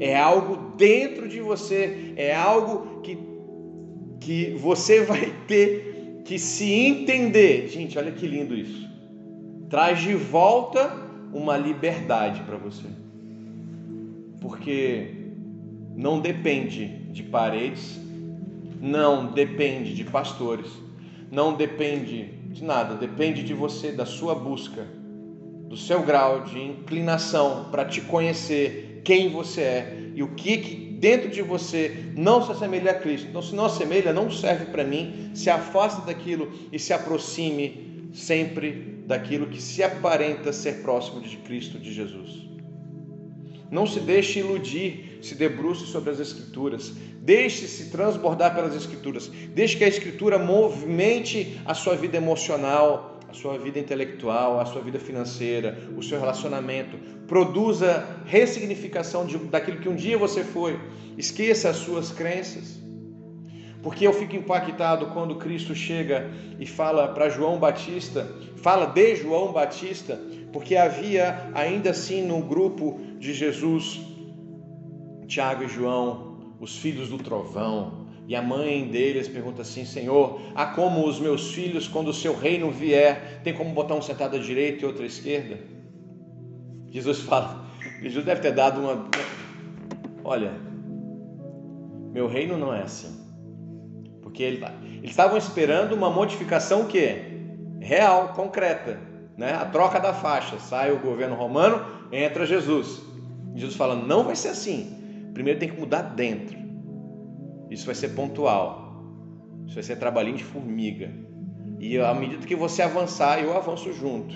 [0.00, 3.16] É algo dentro de você, é algo que
[4.20, 5.97] que você vai ter
[6.28, 7.68] que se entender.
[7.68, 8.86] Gente, olha que lindo isso.
[9.70, 10.94] Traz de volta
[11.32, 12.86] uma liberdade para você.
[14.38, 15.14] Porque
[15.96, 17.98] não depende de paredes,
[18.78, 20.70] não depende de pastores,
[21.30, 24.86] não depende de nada, depende de você, da sua busca,
[25.66, 30.87] do seu grau de inclinação para te conhecer, quem você é e o que, que
[30.98, 33.28] dentro de você não se assemelha a Cristo.
[33.28, 35.30] Então, se não assemelha, não serve para mim.
[35.34, 41.78] Se afasta daquilo e se aproxime sempre daquilo que se aparenta ser próximo de Cristo,
[41.78, 42.46] de Jesus.
[43.70, 49.84] Não se deixe iludir, se debruce sobre as Escrituras, deixe-se transbordar pelas Escrituras, deixe que
[49.84, 55.78] a Escritura movimente a sua vida emocional, a sua vida intelectual, a sua vida financeira,
[55.96, 56.96] o seu relacionamento.
[57.28, 60.80] Produza ressignificação de, daquilo que um dia você foi.
[61.16, 62.80] Esqueça as suas crenças.
[63.82, 69.52] Porque eu fico impactado quando Cristo chega e fala para João Batista, fala de João
[69.52, 70.18] Batista,
[70.52, 74.00] porque havia ainda assim no grupo de Jesus,
[75.26, 80.66] Tiago e João, os filhos do trovão, e a mãe deles pergunta assim: Senhor, há
[80.66, 84.38] como os meus filhos, quando o seu reino vier, tem como botar um sentado à
[84.38, 85.77] direita e outro à esquerda?
[86.90, 87.66] Jesus fala,
[88.00, 89.06] Jesus deve ter dado uma.
[90.24, 90.52] Olha,
[92.12, 93.18] meu reino não é assim.
[94.22, 94.64] Porque ele,
[94.98, 97.38] eles estavam esperando uma modificação que
[97.80, 98.98] real, concreta,
[99.36, 99.52] né?
[99.52, 103.02] A troca da faixa, sai o governo romano, entra Jesus.
[103.54, 105.30] Jesus fala: não vai ser assim.
[105.34, 106.58] Primeiro tem que mudar dentro.
[107.70, 109.02] Isso vai ser pontual.
[109.66, 111.10] Isso vai ser trabalhinho de formiga.
[111.78, 114.34] E à medida que você avançar, eu avanço junto.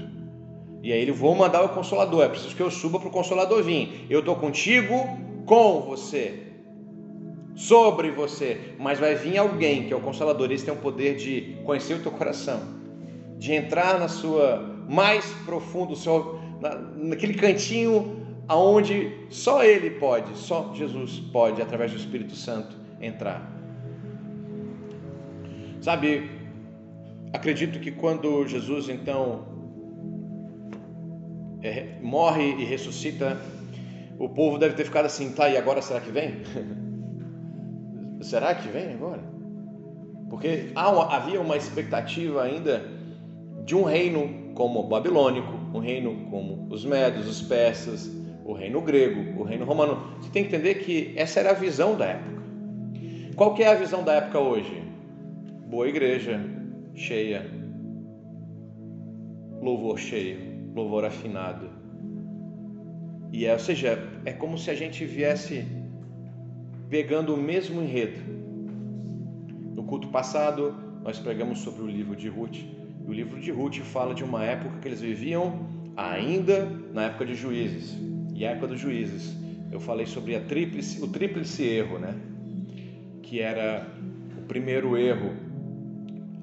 [0.82, 2.24] E aí ele vou mandar o consolador.
[2.24, 4.04] É preciso que eu suba para o consolador vir.
[4.10, 4.94] Eu estou contigo,
[5.46, 6.42] com você,
[7.54, 8.74] sobre você.
[8.78, 10.50] Mas vai vir alguém que é o consolador.
[10.50, 12.60] Esse tem o poder de conhecer o teu coração,
[13.38, 20.72] de entrar na sua mais profundo, seu, na, naquele cantinho aonde só Ele pode, só
[20.74, 23.50] Jesus pode, através do Espírito Santo entrar.
[25.80, 26.30] Sabe,
[27.32, 29.51] acredito que quando Jesus então
[31.62, 33.40] é, morre e ressuscita,
[34.18, 36.42] o povo deve ter ficado assim, tá, e agora será que vem?
[38.20, 39.22] será que vem agora?
[40.28, 42.82] Porque havia uma expectativa ainda
[43.64, 48.10] de um reino como o babilônico, um reino como os medos, os persas,
[48.44, 50.16] o reino grego, o reino romano.
[50.20, 52.42] Você tem que entender que essa era a visão da época.
[53.36, 54.82] Qual que é a visão da época hoje?
[55.68, 56.40] Boa igreja,
[56.94, 57.46] cheia,
[59.60, 61.68] louvor cheio, louvor afinado.
[63.32, 65.66] E é, ou seja, é como se a gente viesse
[66.88, 68.20] pegando o mesmo enredo.
[69.74, 72.56] No culto passado, nós pregamos sobre o livro de Ruth.
[72.56, 77.24] E o livro de Ruth fala de uma época que eles viviam ainda na época
[77.24, 77.96] de juízes.
[78.34, 79.34] E a época dos juízes
[79.72, 82.14] eu falei sobre tríplice, o tríplice erro, né?
[83.22, 83.86] Que era
[84.36, 85.34] o primeiro erro,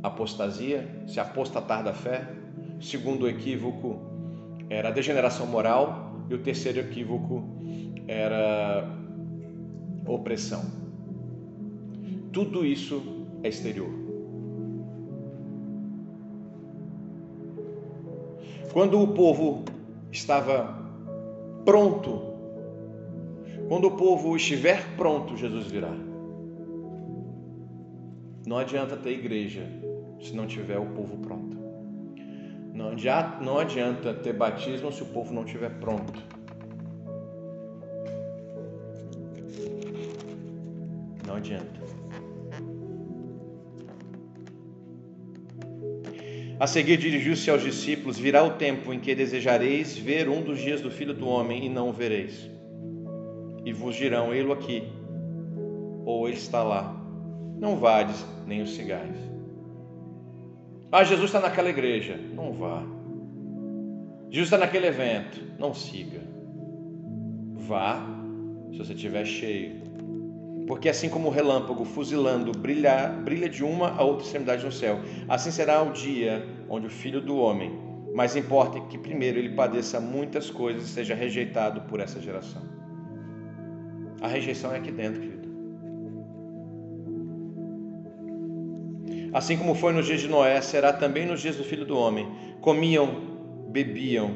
[0.02, 2.28] apostasia, se apostatar da fé.
[2.80, 4.09] O segundo equívoco
[4.69, 6.08] era a degeneração moral.
[6.29, 7.43] E o terceiro equívoco
[8.08, 8.88] era
[10.05, 10.63] opressão.
[12.32, 13.89] Tudo isso é exterior.
[18.71, 19.63] Quando o povo
[20.12, 20.77] estava
[21.65, 22.21] pronto,
[23.67, 25.91] quando o povo estiver pronto, Jesus virá.
[28.45, 29.63] Não adianta ter igreja
[30.21, 31.59] se não tiver o povo pronto.
[32.80, 36.18] Não adianta, não adianta ter batismo se o povo não estiver pronto.
[41.28, 41.82] Não adianta.
[46.58, 50.80] A seguir dirigiu-se aos discípulos: Virá o tempo em que desejareis ver um dos dias
[50.80, 52.50] do Filho do Homem e não o vereis.
[53.65, 54.84] E vos dirão: Ele aqui,
[56.06, 56.96] ou ele está lá.
[57.60, 59.29] Não vades nem os cigais.
[60.91, 62.19] Ah, Jesus está naquela igreja.
[62.34, 62.84] Não vá.
[64.30, 65.39] Jesus está naquele evento.
[65.60, 66.21] Não siga.
[67.56, 68.04] Vá
[68.71, 69.89] se você estiver cheio.
[70.67, 74.99] Porque assim como o relâmpago fuzilando brilha, brilha de uma a outra extremidade no céu,
[75.28, 77.71] assim será o dia onde o Filho do Homem,
[78.13, 82.62] mas importa que primeiro ele padeça muitas coisas e seja rejeitado por essa geração.
[84.21, 85.38] A rejeição é aqui dentro, querido.
[89.34, 92.28] Assim como foi nos dias de Noé, será também nos dias do Filho do Homem.
[92.62, 93.10] Comiam,
[93.70, 94.32] bebiam,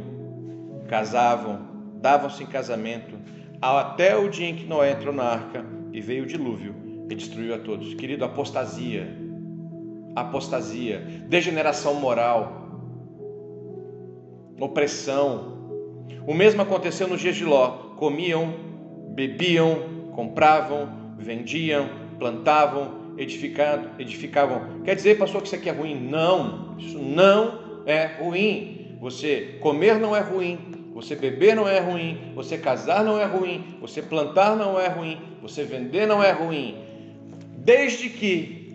[0.87, 1.59] casavam,
[1.95, 3.15] davam-se em casamento,
[3.61, 6.75] até o dia em que Noé entrou na arca e veio o dilúvio
[7.09, 7.93] e destruiu a todos.
[7.95, 9.07] Querido, apostasia,
[10.15, 12.63] apostasia, degeneração moral,
[14.59, 15.53] opressão.
[16.27, 17.95] O mesmo aconteceu nos dias de Ló.
[17.97, 18.53] Comiam,
[19.15, 24.81] bebiam, compravam, vendiam, plantavam, edificavam, edificavam.
[24.83, 25.99] Quer dizer, pastor, que isso aqui é ruim?
[25.99, 28.97] Não, isso não é ruim.
[28.99, 30.57] Você comer não é ruim,
[30.93, 35.19] você beber não é ruim, você casar não é ruim, você plantar não é ruim,
[35.41, 36.75] você vender não é ruim,
[37.57, 38.73] desde que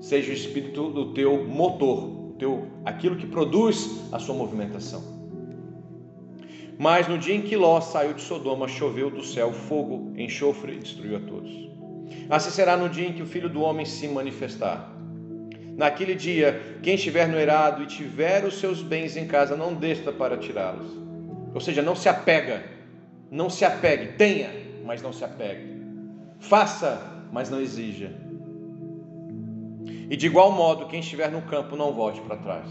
[0.00, 5.02] seja o espírito do teu motor, teu aquilo que produz a sua movimentação.
[6.78, 10.78] Mas no dia em que Ló saiu de Sodoma, choveu do céu fogo, enxofre e
[10.78, 11.70] destruiu a todos.
[12.28, 14.90] Assim será no dia em que o Filho do Homem se manifestar.
[15.76, 20.12] Naquele dia, quem estiver no erado e tiver os seus bens em casa, não desça
[20.12, 21.04] para tirá-los
[21.54, 22.64] ou seja, não se apega,
[23.30, 24.50] não se apegue, tenha,
[24.84, 25.80] mas não se apegue.
[26.40, 27.00] Faça,
[27.32, 28.12] mas não exija.
[30.10, 32.68] E de igual modo, quem estiver no campo não volte para trás.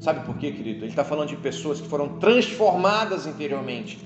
[0.00, 0.80] Sabe por quê, querido?
[0.80, 3.96] Ele está falando de pessoas que foram transformadas interiormente,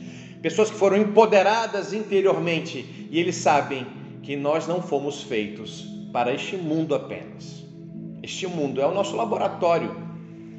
[0.42, 3.86] pessoas que foram empoderadas interiormente, e eles sabem
[4.30, 7.64] que nós não fomos feitos para este mundo apenas.
[8.22, 9.92] Este mundo é o nosso laboratório,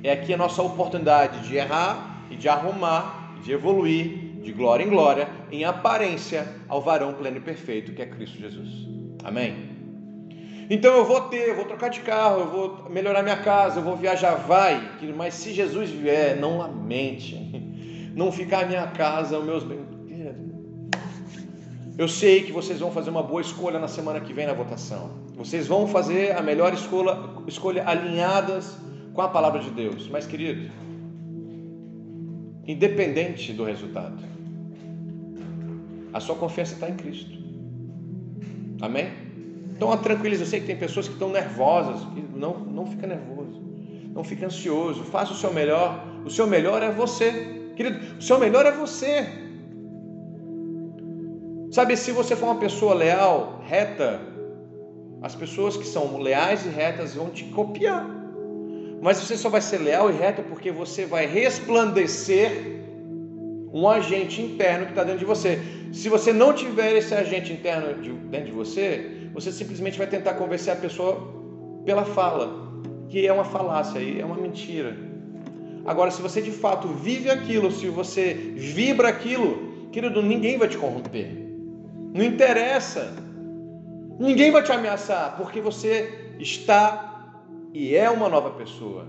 [0.03, 4.89] é aqui a nossa oportunidade de errar e de arrumar de evoluir de glória em
[4.89, 8.89] glória, em aparência, ao varão pleno e perfeito que é Cristo Jesus.
[9.23, 9.69] Amém?
[10.69, 13.83] Então eu vou ter, eu vou trocar de carro, eu vou melhorar minha casa, eu
[13.85, 14.81] vou viajar, vai,
[15.15, 17.37] mas se Jesus vier, não lamente,
[18.13, 19.90] não ficar a minha casa, os meus bens.
[21.97, 25.11] Eu sei que vocês vão fazer uma boa escolha na semana que vem na votação.
[25.35, 28.77] Vocês vão fazer a melhor escolha, escolha alinhadas
[29.13, 30.07] com a palavra de Deus.
[30.07, 30.71] Mas, querido,
[32.65, 34.17] independente do resultado.
[36.13, 37.37] A sua confiança está em Cristo.
[38.81, 39.11] Amém?
[39.75, 40.43] Então, tranquiliza.
[40.43, 42.07] Eu sei que tem pessoas que estão nervosas.
[42.35, 43.61] Não, não fica nervoso.
[44.13, 45.03] Não fica ansioso.
[45.03, 46.05] Faça o seu melhor.
[46.25, 47.71] O seu melhor é você.
[47.75, 49.40] Querido, o seu melhor é você.
[51.71, 54.19] Sabe, se você for uma pessoa leal, reta,
[55.21, 58.05] as pessoas que são leais e retas vão te copiar.
[59.01, 62.51] Mas você só vai ser leal e reto porque você vai resplandecer
[63.73, 65.61] um agente interno que está dentro de você.
[65.93, 67.93] Se você não tiver esse agente interno
[68.29, 71.33] dentro de você, você simplesmente vai tentar convencer a pessoa
[71.85, 74.93] pela fala, que é uma falácia e é uma mentira.
[75.85, 80.77] Agora, se você de fato vive aquilo, se você vibra aquilo, querido, ninguém vai te
[80.77, 81.50] corromper.
[82.13, 83.13] Não interessa.
[84.19, 87.11] Ninguém vai te ameaçar, porque você está
[87.73, 89.05] e é uma nova pessoa,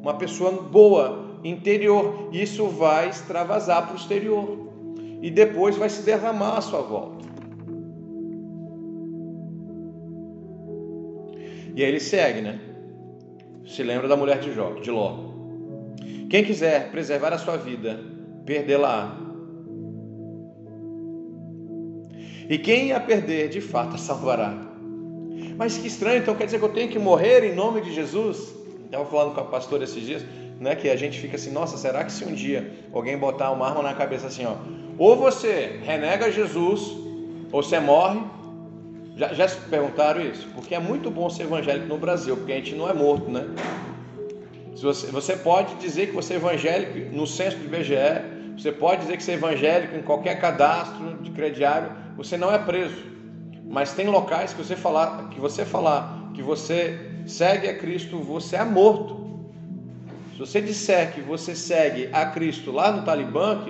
[0.00, 2.28] uma pessoa boa, interior.
[2.32, 4.72] Isso vai extravasar para o exterior
[5.22, 7.24] e depois vai se derramar à sua volta.
[11.74, 12.60] E aí ele segue, né?
[13.66, 15.32] Se lembra da mulher de Jó, de Ló.
[16.30, 17.98] Quem quiser preservar a sua vida,
[18.44, 19.20] perdê-la.
[22.48, 24.54] E quem a perder, de fato, a salvará.
[25.56, 28.54] Mas que estranho, então quer dizer que eu tenho que morrer em nome de Jesus?
[28.84, 30.24] Estava falando com a pastora esses dias,
[30.60, 33.68] né, que a gente fica assim, nossa, será que se um dia alguém botar uma
[33.68, 34.54] arma na cabeça assim, ó,
[34.98, 37.04] ou você renega Jesus,
[37.50, 38.20] ou você morre.
[39.16, 40.48] Já, já se perguntaram isso?
[40.54, 43.46] Porque é muito bom ser evangélico no Brasil, porque a gente não é morto, né?
[44.74, 47.94] Você, você pode dizer que você é evangélico no censo do IBGE,
[48.58, 52.58] você pode dizer que você é evangélico em qualquer cadastro de crediário, você não é
[52.58, 53.14] preso.
[53.66, 58.56] Mas tem locais que você falar, que você falar que você segue a Cristo, você
[58.56, 59.24] é morto.
[60.32, 63.64] Se você disser que você segue a Cristo lá no Talibã,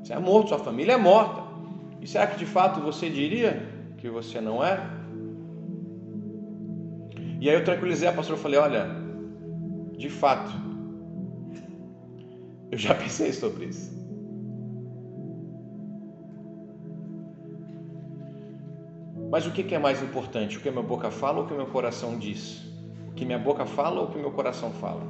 [0.00, 1.42] você é morto, sua família é morta.
[2.00, 4.80] E será que de fato você diria que você não é?
[7.40, 8.86] E aí eu tranquilizei a pastora e falei: olha,
[9.96, 10.52] de fato,
[12.70, 14.01] eu já pensei sobre isso.
[19.32, 20.58] Mas o que é mais importante?
[20.58, 22.62] O que a minha boca fala ou o que o meu coração diz?
[23.08, 25.02] O que minha boca fala ou o que meu coração fala?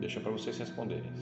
[0.00, 1.12] Deixa para vocês responderem.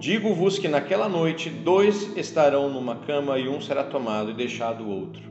[0.00, 4.90] Digo-vos que naquela noite dois estarão numa cama e um será tomado e deixado o
[4.90, 5.22] outro.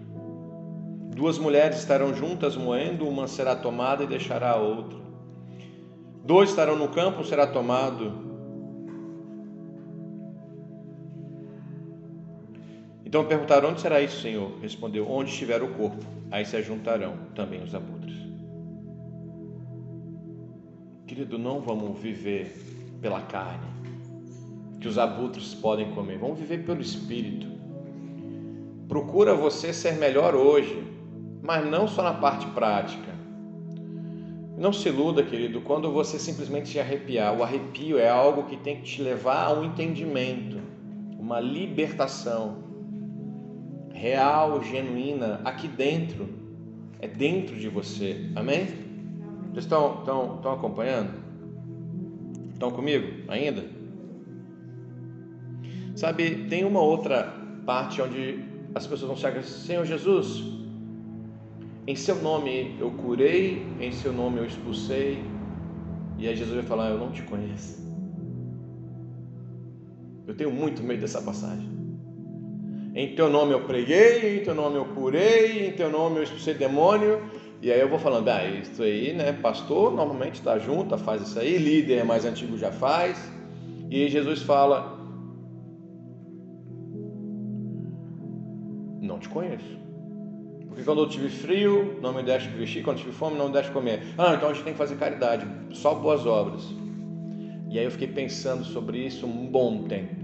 [1.14, 5.00] Duas mulheres estarão juntas moendo, uma será tomada e deixará a outra.
[6.24, 8.29] Dois estarão no campo, será tomado.
[13.10, 14.52] Então perguntaram: Onde será isso, Senhor?
[14.62, 18.16] Respondeu: Onde estiver o corpo, aí se ajuntarão também os abutres.
[21.08, 22.56] Querido, não vamos viver
[23.02, 23.68] pela carne
[24.80, 26.20] que os abutres podem comer.
[26.20, 27.48] Vamos viver pelo Espírito.
[28.88, 30.84] Procura você ser melhor hoje,
[31.42, 33.10] mas não só na parte prática.
[34.56, 37.36] Não se iluda, querido, quando você simplesmente se arrepiar.
[37.36, 40.60] O arrepio é algo que tem que te levar a um entendimento,
[41.18, 42.69] uma libertação
[44.00, 46.30] real, genuína, aqui dentro.
[47.02, 48.32] É dentro de você.
[48.36, 48.66] Amém?
[49.52, 51.12] Vocês estão, estão, estão acompanhando?
[52.54, 53.66] Estão comigo ainda?
[55.96, 57.34] Sabe, tem uma outra
[57.66, 58.44] parte onde
[58.74, 60.44] as pessoas vão chegar Senhor Jesus,
[61.86, 65.22] em seu nome eu curei, em seu nome eu expulsei,
[66.18, 67.80] e aí Jesus vai falar, eu não te conheço.
[70.28, 71.79] Eu tenho muito medo dessa passagem.
[72.96, 76.54] Em teu nome eu preguei, em teu nome eu curei, em teu nome eu expulsei
[76.54, 77.22] demônio,
[77.62, 79.34] e aí eu vou falando, ah, isso aí, né?
[79.34, 83.20] Pastor normalmente está junto, faz isso aí, líder mais antigo já faz.
[83.92, 84.98] E Jesus fala,
[89.02, 89.78] não te conheço.
[90.68, 93.70] Porque quando eu tive frio, não me deixe vestir, quando tive fome, não me deixe
[93.72, 94.04] comer.
[94.18, 96.64] Ah, então a gente tem que fazer caridade, só boas obras.
[97.70, 100.16] E aí eu fiquei pensando sobre isso um bom tempo.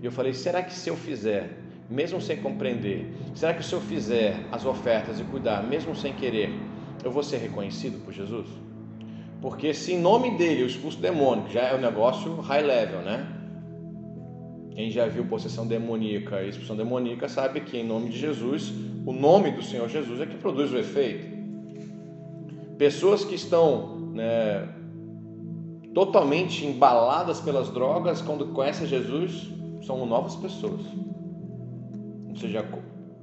[0.00, 3.80] E eu falei, será que se eu fizer, mesmo sem compreender, será que se eu
[3.80, 6.50] fizer as ofertas e cuidar, mesmo sem querer,
[7.04, 8.48] eu vou ser reconhecido por Jesus?
[9.40, 13.02] Porque se em nome dele eu expulso demônio, que já é um negócio high level,
[13.02, 13.26] né?
[14.70, 18.72] Quem já viu possessão demoníaca e expulsão demoníaca sabe que em nome de Jesus,
[19.04, 21.26] o nome do Senhor Jesus é que produz o efeito.
[22.78, 24.66] Pessoas que estão né,
[25.92, 29.50] totalmente embaladas pelas drogas, quando conhecem Jesus,
[29.82, 30.80] são novas pessoas.
[32.32, 32.64] Ou seja,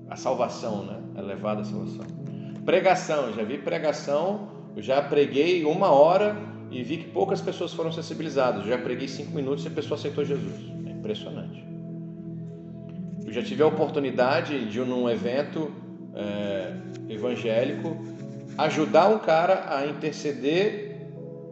[0.09, 0.99] a salvação, né?
[1.15, 2.05] É levada a salvação.
[2.65, 6.35] Pregação, já vi pregação, eu já preguei uma hora
[6.71, 8.63] e vi que poucas pessoas foram sensibilizadas.
[8.63, 10.59] Eu já preguei cinco minutos e a pessoa aceitou Jesus.
[10.85, 11.63] Impressionante.
[13.25, 15.71] Eu já tive a oportunidade de, num evento
[16.15, 16.73] é,
[17.07, 17.97] evangélico,
[18.57, 21.07] ajudar um cara a interceder,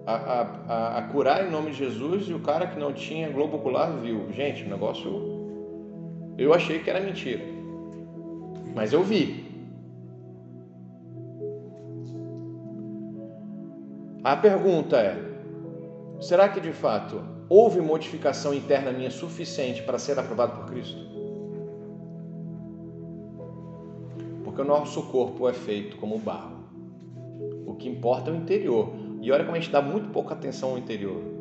[0.06, 3.58] a, a, a, curar em nome de Jesus, e o cara que não tinha globo
[3.58, 4.32] ocular viu.
[4.32, 5.37] Gente, o negócio.
[6.38, 7.44] Eu achei que era mentira,
[8.76, 9.48] mas eu vi.
[14.24, 15.18] A pergunta é:
[16.20, 21.00] será que de fato houve modificação interna minha suficiente para ser aprovado por Cristo?
[24.44, 26.58] Porque o nosso corpo é feito como barro.
[27.66, 28.92] O que importa é o interior.
[29.22, 31.37] E olha como a gente dá muito pouca atenção ao interior.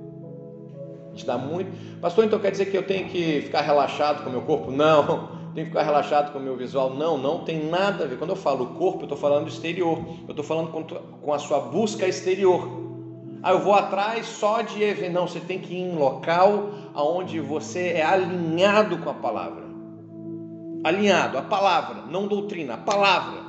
[1.16, 1.70] Gente dá muito.
[1.98, 4.70] Pastor, então quer dizer que eu tenho que ficar relaxado com o meu corpo?
[4.70, 5.34] Não.
[5.56, 6.90] Tenho que ficar relaxado com o meu visual?
[6.90, 8.18] Não, não tem nada a ver.
[8.18, 9.98] Quando eu falo corpo, eu estou falando exterior.
[10.28, 10.68] Eu estou falando
[11.22, 12.68] com a sua busca exterior.
[13.42, 15.14] Ah, eu vou atrás só de evento.
[15.14, 19.64] Não, você tem que ir em local onde você é alinhado com a palavra.
[20.84, 23.45] Alinhado, a palavra, não doutrina, a palavra.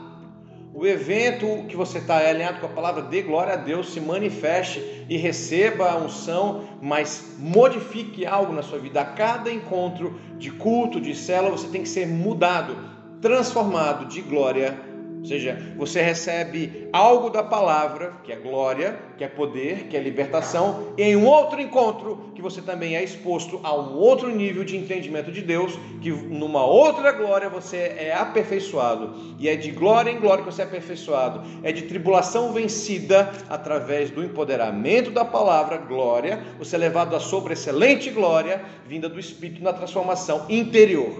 [0.77, 4.79] O evento que você está alinhado com a palavra, dê glória a Deus, se manifeste
[5.09, 9.01] e receba a unção, mas modifique algo na sua vida.
[9.01, 12.77] A cada encontro de culto, de célula, você tem que ser mudado,
[13.19, 14.79] transformado de glória
[15.27, 19.99] ou seja, você recebe algo da palavra, que é glória, que é poder, que é
[19.99, 24.63] libertação, e em um outro encontro que você também é exposto a um outro nível
[24.63, 30.11] de entendimento de Deus, que numa outra glória você é aperfeiçoado, e é de glória
[30.11, 35.75] em glória que você é aperfeiçoado, é de tribulação vencida através do empoderamento da palavra,
[35.75, 41.11] glória, você é levado à sobreexcelente glória, vinda do Espírito na transformação interior,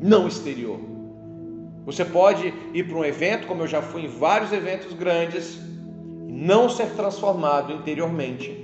[0.00, 0.91] não exterior.
[1.84, 5.58] Você pode ir para um evento, como eu já fui em vários eventos grandes,
[6.28, 8.56] não ser transformado interiormente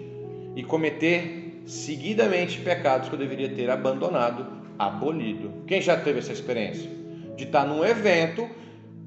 [0.55, 4.47] e cometer seguidamente pecados que eu deveria ter abandonado,
[4.79, 5.53] abolido.
[5.66, 6.89] Quem já teve essa experiência?
[7.37, 8.49] De estar num evento,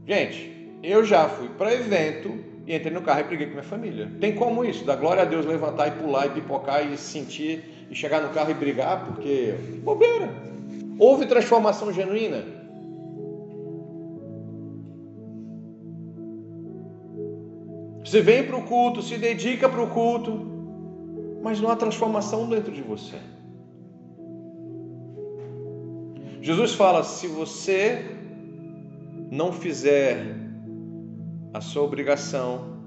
[0.06, 2.38] gente, eu já fui para evento
[2.68, 4.12] e entrei no carro e briguei com minha família.
[4.20, 4.86] Tem como isso?
[4.86, 8.52] Da glória a Deus levantar e pular e pipocar e sentir e chegar no carro
[8.52, 9.54] e brigar porque
[9.84, 10.30] bobeira.
[11.00, 12.61] Houve transformação genuína.
[18.04, 20.32] Você vem para o culto, se dedica para o culto,
[21.44, 23.18] mas não há transformação dentro de você.
[26.42, 28.04] Jesus fala: se você
[29.32, 30.36] não fizer
[31.54, 32.80] a sua obrigação,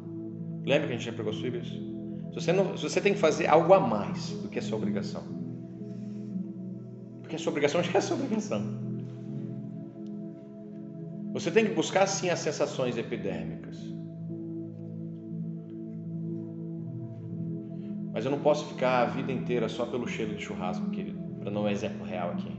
[0.64, 1.94] lembra que a gente já pegou sobre isso?
[2.30, 4.76] Se você, não, se você tem que fazer algo a mais do que a sua
[4.76, 5.22] obrigação,
[7.22, 8.62] porque a sua obrigação já é a sua obrigação.
[11.32, 13.76] Você tem que buscar sim as sensações epidérmicas.
[18.24, 21.50] Mas eu não posso ficar a vida inteira só pelo cheiro de churrasco, querido, para
[21.50, 22.50] não um exemplo real aqui.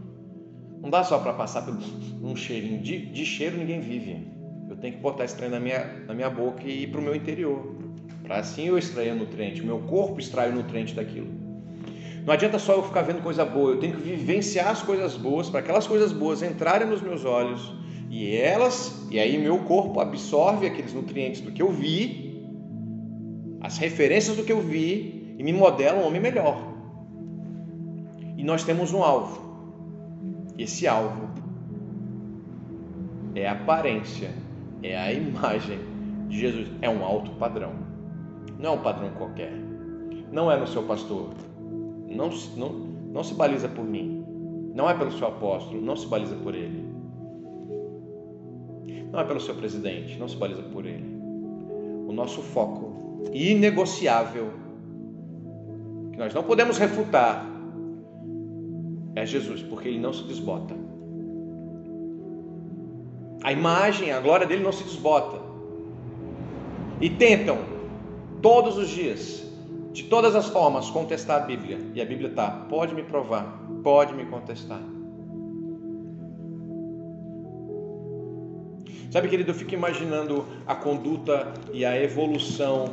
[0.79, 1.73] Não dá só para passar por
[2.21, 2.79] um cheirinho.
[2.83, 4.27] De, de, cheiro ninguém vive.
[4.69, 7.03] Eu tenho que botar esse trem na minha, na minha boca e ir para o
[7.03, 7.77] meu interior.
[8.21, 11.33] Para assim eu extrair o nutriente, o meu corpo extrai o nutriente daquilo.
[12.23, 15.49] Não adianta só eu ficar vendo coisa boa, eu tenho que vivenciar as coisas boas,
[15.49, 17.73] para aquelas coisas boas entrarem nos meus olhos
[18.07, 22.39] e elas, e aí meu corpo absorve aqueles nutrientes do que eu vi,
[23.61, 26.57] as referências do que eu vi, e me modela um homem melhor.
[28.37, 29.43] E nós temos um alvo.
[30.57, 31.29] Esse alvo
[33.35, 34.31] é a aparência,
[34.81, 35.79] é a imagem
[36.29, 36.69] de Jesus.
[36.81, 37.73] É um alto padrão.
[38.57, 39.51] Não é um padrão qualquer.
[40.31, 41.29] Não é no seu pastor.
[42.07, 42.69] Não, não,
[43.13, 44.23] não se baliza por mim.
[44.73, 45.81] Não é pelo seu apóstolo.
[45.81, 46.85] Não se baliza por ele.
[49.11, 50.17] Não é pelo seu presidente.
[50.17, 51.15] Não se baliza por ele.
[52.07, 54.64] O nosso foco inegociável
[56.15, 57.45] que nós não podemos refutar
[59.15, 60.75] é Jesus, porque ele não se desbota.
[63.43, 65.39] A imagem, a glória dele não se desbota.
[66.99, 67.57] E tentam,
[68.41, 69.43] todos os dias,
[69.93, 71.79] de todas as formas, contestar a Bíblia.
[71.93, 74.81] E a Bíblia está, pode me provar, pode me contestar.
[79.11, 82.89] Sabe, querido, eu fico imaginando a conduta e a evolução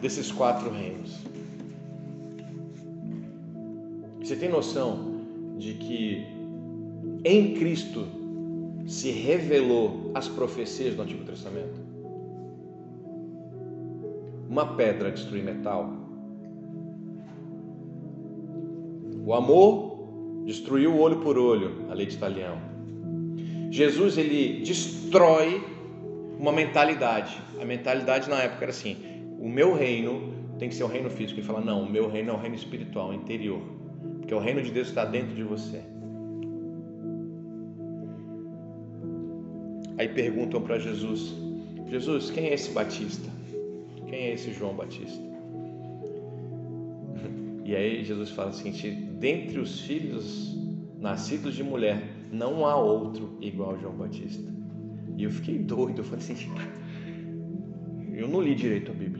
[0.00, 1.29] desses quatro reinos.
[4.30, 5.24] Você tem noção
[5.58, 6.24] de que
[7.24, 8.06] em Cristo
[8.86, 11.80] se revelou as profecias do Antigo Testamento?
[14.48, 15.90] Uma pedra destruir metal.
[19.26, 22.56] O amor destruiu olho por olho, a lei de Italião.
[23.68, 25.60] Jesus ele destrói
[26.38, 27.36] uma mentalidade.
[27.60, 28.96] A mentalidade na época era assim:
[29.40, 31.40] o meu reino tem que ser o reino físico.
[31.40, 33.79] Ele fala: não, o meu reino é o reino espiritual, interior
[34.20, 35.82] porque o reino de Deus está dentro de você.
[39.98, 41.34] Aí perguntam para Jesus:
[41.88, 43.28] Jesus, quem é esse Batista?
[44.06, 45.22] Quem é esse João Batista?
[47.62, 50.56] E aí Jesus fala o seguinte: dentre os filhos
[50.98, 52.02] nascidos de mulher,
[52.32, 54.50] não há outro igual João Batista.
[55.16, 56.50] E eu fiquei doido, eu falei assim:
[58.12, 59.19] eu não li direito a Bíblia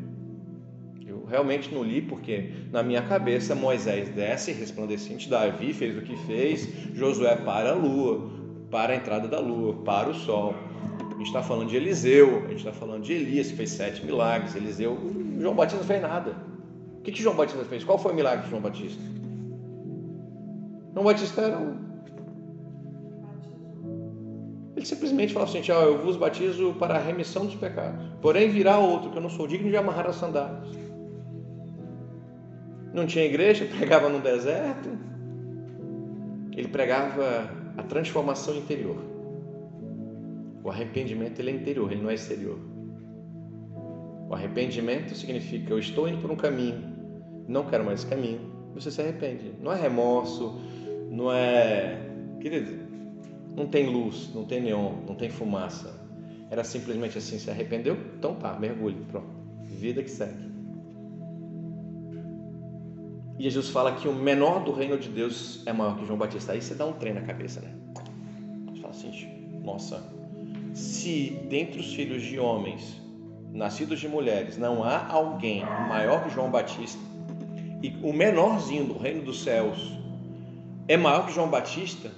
[1.31, 6.69] realmente não li porque na minha cabeça Moisés desce resplandecente, Davi fez o que fez,
[6.95, 8.29] Josué para a lua,
[8.71, 10.55] para a entrada da lua, para o sol.
[10.99, 14.05] A gente está falando de Eliseu, a gente está falando de Elias que fez sete
[14.05, 14.55] milagres.
[14.57, 14.99] Eliseu,
[15.39, 16.35] João Batista não fez nada.
[16.99, 17.85] O que, que João Batista fez?
[17.85, 19.03] Qual foi o milagre de João Batista?
[20.93, 21.91] João Batista era um
[24.77, 28.01] ele simplesmente falou assim: oh, Eu vos batizo para a remissão dos pecados.
[28.23, 30.90] Porém, virá outro que eu não sou digno de amarrar as sandálias
[32.93, 34.89] não tinha igreja, pregava no deserto.
[36.57, 38.99] Ele pregava a transformação interior.
[40.63, 42.59] O arrependimento ele é interior, ele não é exterior.
[44.29, 46.97] O arrependimento significa eu estou indo por um caminho,
[47.49, 48.51] não quero mais esse caminho.
[48.75, 49.53] Você se arrepende.
[49.61, 50.61] Não é remorso,
[51.11, 51.99] não é.
[52.41, 52.79] Querido,
[53.57, 55.93] não tem luz, não tem neon, não tem fumaça.
[56.51, 57.97] Era simplesmente assim: se arrependeu?
[58.19, 59.29] Então tá, mergulhe, pronto.
[59.65, 60.50] Vida que segue.
[63.41, 66.53] E Jesus fala que o menor do reino de Deus é maior que João Batista.
[66.53, 67.73] Aí você dá um trem na cabeça, né?
[68.67, 70.05] Você fala assim, nossa,
[70.75, 73.01] se dentre os filhos de homens,
[73.51, 77.01] nascidos de mulheres, não há alguém maior que João Batista,
[77.83, 79.91] e o menorzinho do reino dos céus
[80.87, 82.11] é maior que João Batista,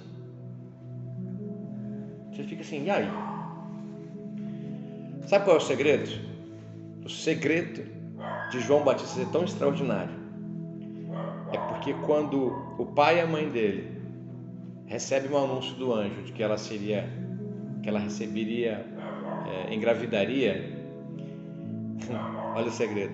[2.33, 3.09] você fica assim, e aí?
[5.25, 6.11] Sabe qual é o segredo?
[7.05, 7.89] O segredo
[8.51, 10.22] de João Batista ser tão extraordinário
[11.83, 13.91] porque quando o pai e a mãe dele
[14.85, 17.09] recebem um anúncio do anjo de que ela seria,
[17.81, 18.85] que ela receberia,
[19.45, 20.79] é, engravidaria,
[22.55, 23.13] olha o segredo,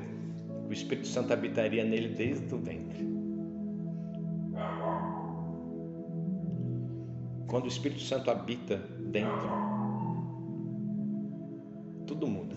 [0.67, 3.09] o Espírito Santo habitaria nele desde o ventre.
[7.47, 9.49] Quando o Espírito Santo habita dentro,
[12.05, 12.55] tudo muda.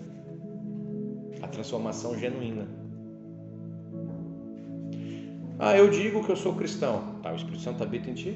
[1.41, 2.82] A transformação genuína.
[5.65, 7.21] Ah, eu digo que eu sou cristão.
[7.23, 8.35] Tá, o Espírito Santo habita em ti?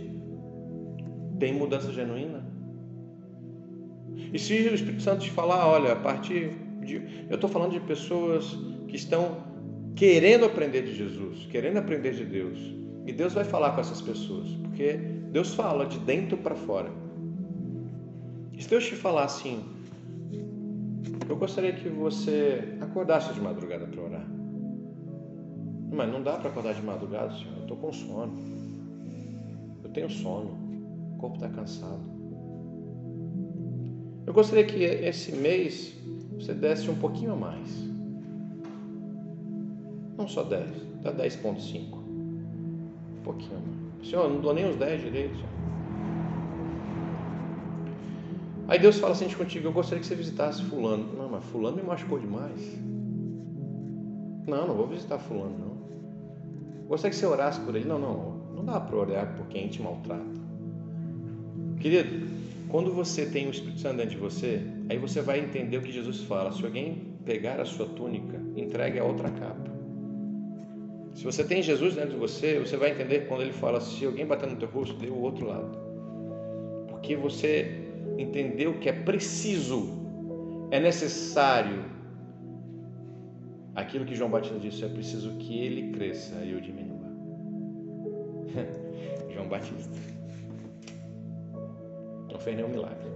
[1.38, 2.42] Tem mudança genuína?
[4.32, 6.54] E se o Espírito Santo te falar, olha, a partir
[6.86, 7.26] de.
[7.30, 8.58] Eu estou falando de pessoas
[8.88, 9.44] que estão
[9.94, 12.58] querendo aprender de Jesus, querendo aprender de Deus.
[13.06, 14.94] E Deus vai falar com essas pessoas, porque
[15.34, 16.90] Deus fala de dentro para fora.
[18.54, 19.66] E se Deus te falar assim,
[21.28, 24.37] eu gostaria que você acordasse de madrugada para orar.
[25.98, 27.56] Mas não dá para acordar de madrugada, senhor.
[27.56, 28.34] Eu estou com sono.
[29.84, 30.52] Eu tenho sono.
[31.16, 32.00] O corpo está cansado.
[34.28, 35.96] Eu gostaria que esse mês
[36.34, 37.68] você desse um pouquinho a mais.
[40.16, 40.70] Não só 10,
[41.02, 41.96] dá 10,5.
[41.96, 44.08] Um pouquinho a mais.
[44.08, 45.40] Senhor, não dou nem os 10 direitos.
[48.68, 51.12] Aí Deus fala assim contigo: Eu gostaria que você visitasse Fulano.
[51.18, 52.78] Não, mas Fulano me machucou demais.
[54.46, 55.77] Não, não vou visitar Fulano, não.
[56.88, 57.86] Gostaria que você orasse por ele.
[57.86, 60.24] Não, não, não dá para orar por quem te maltrata.
[61.80, 62.28] Querido,
[62.70, 65.92] quando você tem o Espírito Santo dentro de você, aí você vai entender o que
[65.92, 66.52] Jesus fala.
[66.52, 69.78] Se alguém pegar a sua túnica, entregue a outra capa.
[71.14, 74.26] Se você tem Jesus dentro de você, você vai entender quando ele fala: se alguém
[74.26, 75.78] bater no teu rosto, dê o outro lado.
[76.88, 79.90] Porque você entendeu que é preciso,
[80.72, 81.97] é necessário
[83.78, 86.98] aquilo que João Batista disse, é preciso que ele cresça e eu diminua.
[89.32, 89.92] João Batista
[92.32, 93.08] não fez nenhum milagre,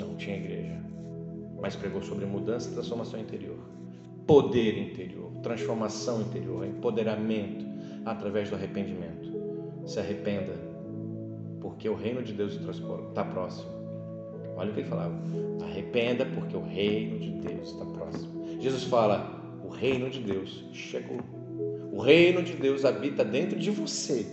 [0.00, 0.82] não tinha igreja,
[1.60, 3.58] mas pregou sobre mudança e transformação interior,
[4.26, 7.64] poder interior, transformação interior, empoderamento
[8.04, 9.36] através do arrependimento.
[9.86, 10.54] Se arrependa,
[11.60, 13.70] porque o reino de Deus está próximo.
[14.56, 15.14] Olha o que ele falava:
[15.62, 18.35] arrependa, porque o reino de Deus está próximo.
[18.58, 21.20] Jesus fala: o reino de Deus chegou.
[21.92, 24.26] O reino de Deus habita dentro de você.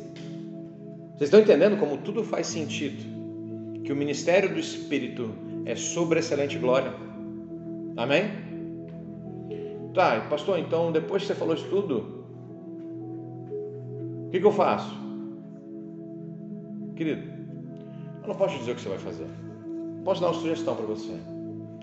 [1.15, 3.03] Vocês estão entendendo como tudo faz sentido?
[3.83, 5.29] Que o ministério do Espírito
[5.65, 6.93] é sobre excelente glória.
[7.95, 8.23] Amém?
[9.93, 12.25] Tá, pastor, então depois que você falou isso tudo,
[14.27, 14.97] o que, que eu faço?
[16.95, 17.21] Querido,
[18.23, 19.27] eu não posso dizer o que você vai fazer.
[20.03, 21.13] Posso dar uma sugestão para você.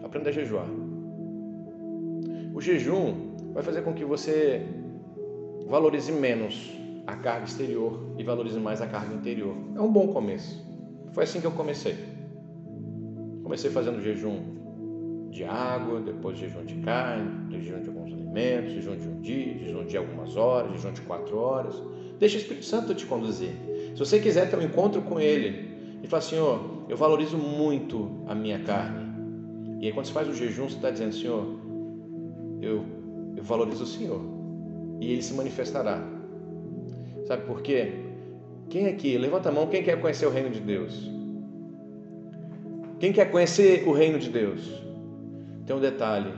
[0.03, 0.67] Aprenda a jejuar.
[2.61, 3.15] O jejum
[3.55, 4.61] vai fazer com que você
[5.67, 6.71] valorize menos
[7.07, 9.57] a carga exterior e valorize mais a carga interior.
[9.75, 10.63] É um bom começo.
[11.13, 11.97] Foi assim que eu comecei.
[13.43, 19.09] Comecei fazendo jejum de água, depois jejum de carne, jejum de alguns alimentos, jejum de
[19.09, 21.83] um dia, jejum de algumas horas, jejum de quatro horas.
[22.19, 23.53] Deixa o Espírito Santo te conduzir.
[23.95, 28.35] Se você quiser ter um encontro com Ele e falar, Senhor, eu valorizo muito a
[28.35, 29.09] minha carne.
[29.81, 31.60] E aí quando você faz o jejum, você está dizendo, Senhor,
[32.61, 32.85] eu,
[33.37, 34.21] eu valorizo o Senhor
[35.01, 36.03] e Ele se manifestará.
[37.27, 37.93] Sabe por quê?
[38.69, 41.11] Quem aqui, levanta a mão, quem quer conhecer o reino de Deus?
[42.99, 44.61] Quem quer conhecer o reino de Deus?
[45.67, 46.33] Tem um detalhe: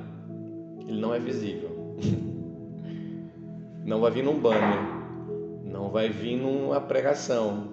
[0.86, 1.70] ele não é visível.
[3.84, 4.78] Não vai vir num banner,
[5.64, 7.70] não vai vir numa pregação.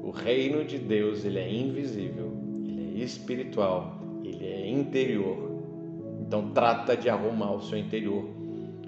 [0.00, 2.32] O reino de Deus, ele é invisível,
[2.66, 5.53] ele é espiritual, ele é interior.
[6.26, 8.24] Então trata de arrumar o seu interior.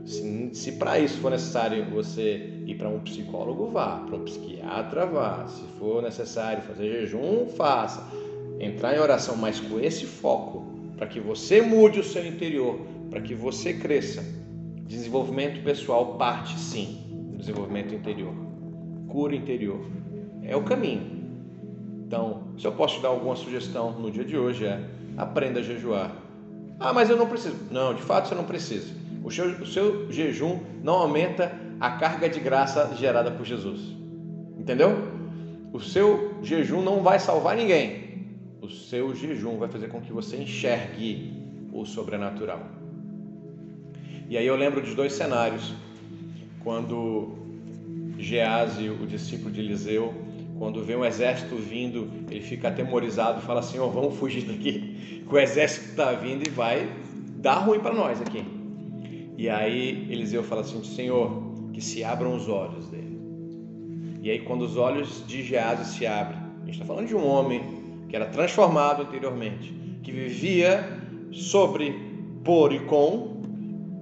[0.04, 5.04] Se, se para isso for necessário você ir para um psicólogo, vá, para um psiquiatra,
[5.04, 5.46] vá.
[5.46, 8.02] Se for necessário fazer jejum, faça.
[8.58, 10.64] Entrar em oração, mas com esse foco,
[10.96, 12.80] para que você mude o seu interior,
[13.10, 14.24] para que você cresça.
[14.86, 18.32] Desenvolvimento pessoal parte sim do desenvolvimento interior.
[19.08, 19.80] Cura interior
[20.42, 21.16] é o caminho.
[22.06, 24.80] Então, se eu posso te dar alguma sugestão no dia de hoje é
[25.16, 26.25] aprenda a jejuar.
[26.78, 27.56] Ah, mas eu não preciso.
[27.70, 28.92] Não, de fato você não precisa.
[29.24, 33.80] O seu, o seu jejum não aumenta a carga de graça gerada por Jesus.
[34.58, 34.90] Entendeu?
[35.72, 38.26] O seu jejum não vai salvar ninguém.
[38.60, 41.32] O seu jejum vai fazer com que você enxergue
[41.72, 42.60] o sobrenatural.
[44.28, 45.74] E aí eu lembro dos dois cenários.
[46.62, 47.34] Quando
[48.18, 50.14] Gease, o discípulo de Eliseu,
[50.58, 55.22] quando vê um exército vindo, ele fica atemorizado e fala assim: oh, vamos fugir daqui,
[55.28, 56.90] que o exército está vindo e vai
[57.38, 58.44] dar ruim para nós aqui.
[59.36, 61.42] E aí Eliseu fala assim: Senhor,
[61.72, 63.06] que se abram os olhos dele.
[64.22, 67.24] E aí, quando os olhos de Gease se abrem, a gente está falando de um
[67.24, 67.62] homem
[68.08, 70.84] que era transformado anteriormente, que vivia
[71.30, 71.94] sobre,
[72.42, 73.42] por e com,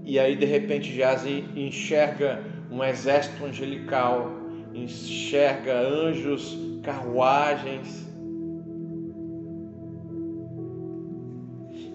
[0.05, 4.31] e aí de repente Gease enxerga um exército angelical,
[4.75, 8.05] enxerga anjos, carruagens.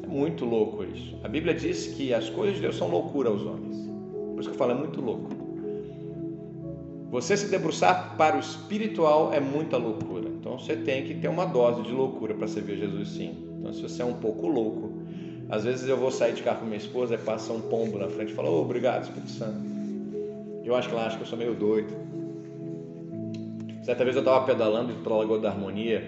[0.02, 1.18] É muito louco isso.
[1.24, 3.78] A Bíblia diz que as coisas de Deus são loucura aos homens.
[4.34, 5.30] Por isso que eu falo, é muito louco.
[7.12, 10.30] Você se debruçar para o espiritual é muita loucura.
[10.30, 13.36] Então você tem que ter uma dose de loucura para servir Jesus sim.
[13.60, 14.94] Então se você é um pouco louco,
[15.50, 18.08] às vezes eu vou sair de carro com minha esposa e passa um pombo na
[18.08, 19.60] frente e fala, oh, obrigado, Espírito Santo.
[20.64, 21.92] Eu acho que ela acha que eu sou meio doido.
[23.90, 26.08] Certa vez eu estava pedalando para a Lagoa da Harmonia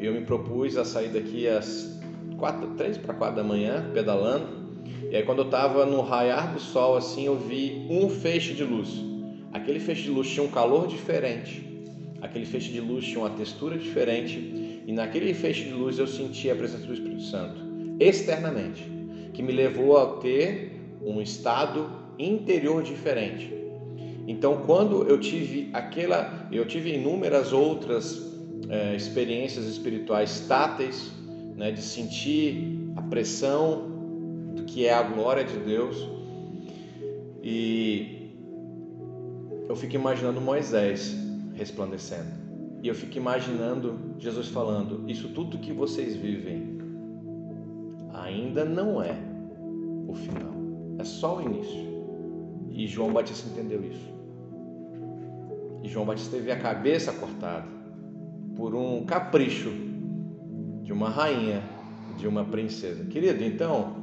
[0.00, 2.00] e eu me propus a sair daqui às
[2.38, 4.46] quatro, três para quatro da manhã, pedalando.
[5.10, 8.64] E aí quando eu estava no raiar do sol, assim, eu vi um feixe de
[8.64, 9.04] luz.
[9.52, 11.62] Aquele feixe de luz tinha um calor diferente.
[12.22, 14.82] Aquele feixe de luz tinha uma textura diferente.
[14.86, 17.60] E naquele feixe de luz eu senti a presença do Espírito Santo,
[18.00, 18.90] externamente,
[19.34, 23.57] que me levou a ter um estado interior diferente.
[24.28, 28.30] Então, quando eu tive aquela, eu tive inúmeras outras
[28.68, 31.10] é, experiências espirituais táteis,
[31.56, 33.88] né, de sentir a pressão
[34.54, 36.06] do que é a glória de Deus,
[37.42, 38.28] e
[39.66, 41.16] eu fico imaginando Moisés
[41.54, 42.28] resplandecendo,
[42.82, 46.78] e eu fico imaginando Jesus falando: Isso tudo que vocês vivem
[48.12, 49.16] ainda não é
[50.06, 50.52] o final,
[50.98, 51.88] é só o início.
[52.70, 54.17] E João Batista entendeu isso.
[55.82, 57.66] E João Batista teve a cabeça cortada
[58.56, 59.70] por um capricho
[60.82, 61.62] de uma rainha,
[62.16, 63.04] de uma princesa.
[63.04, 63.96] Querido, então,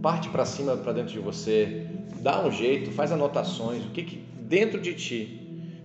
[0.00, 1.86] parte para cima, para dentro de você,
[2.20, 5.40] dá um jeito, faz anotações, o que, que dentro de ti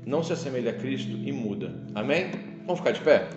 [0.05, 1.73] não se assemelha a Cristo e muda.
[1.95, 2.29] Amém?
[2.65, 3.27] Vamos ficar de pé?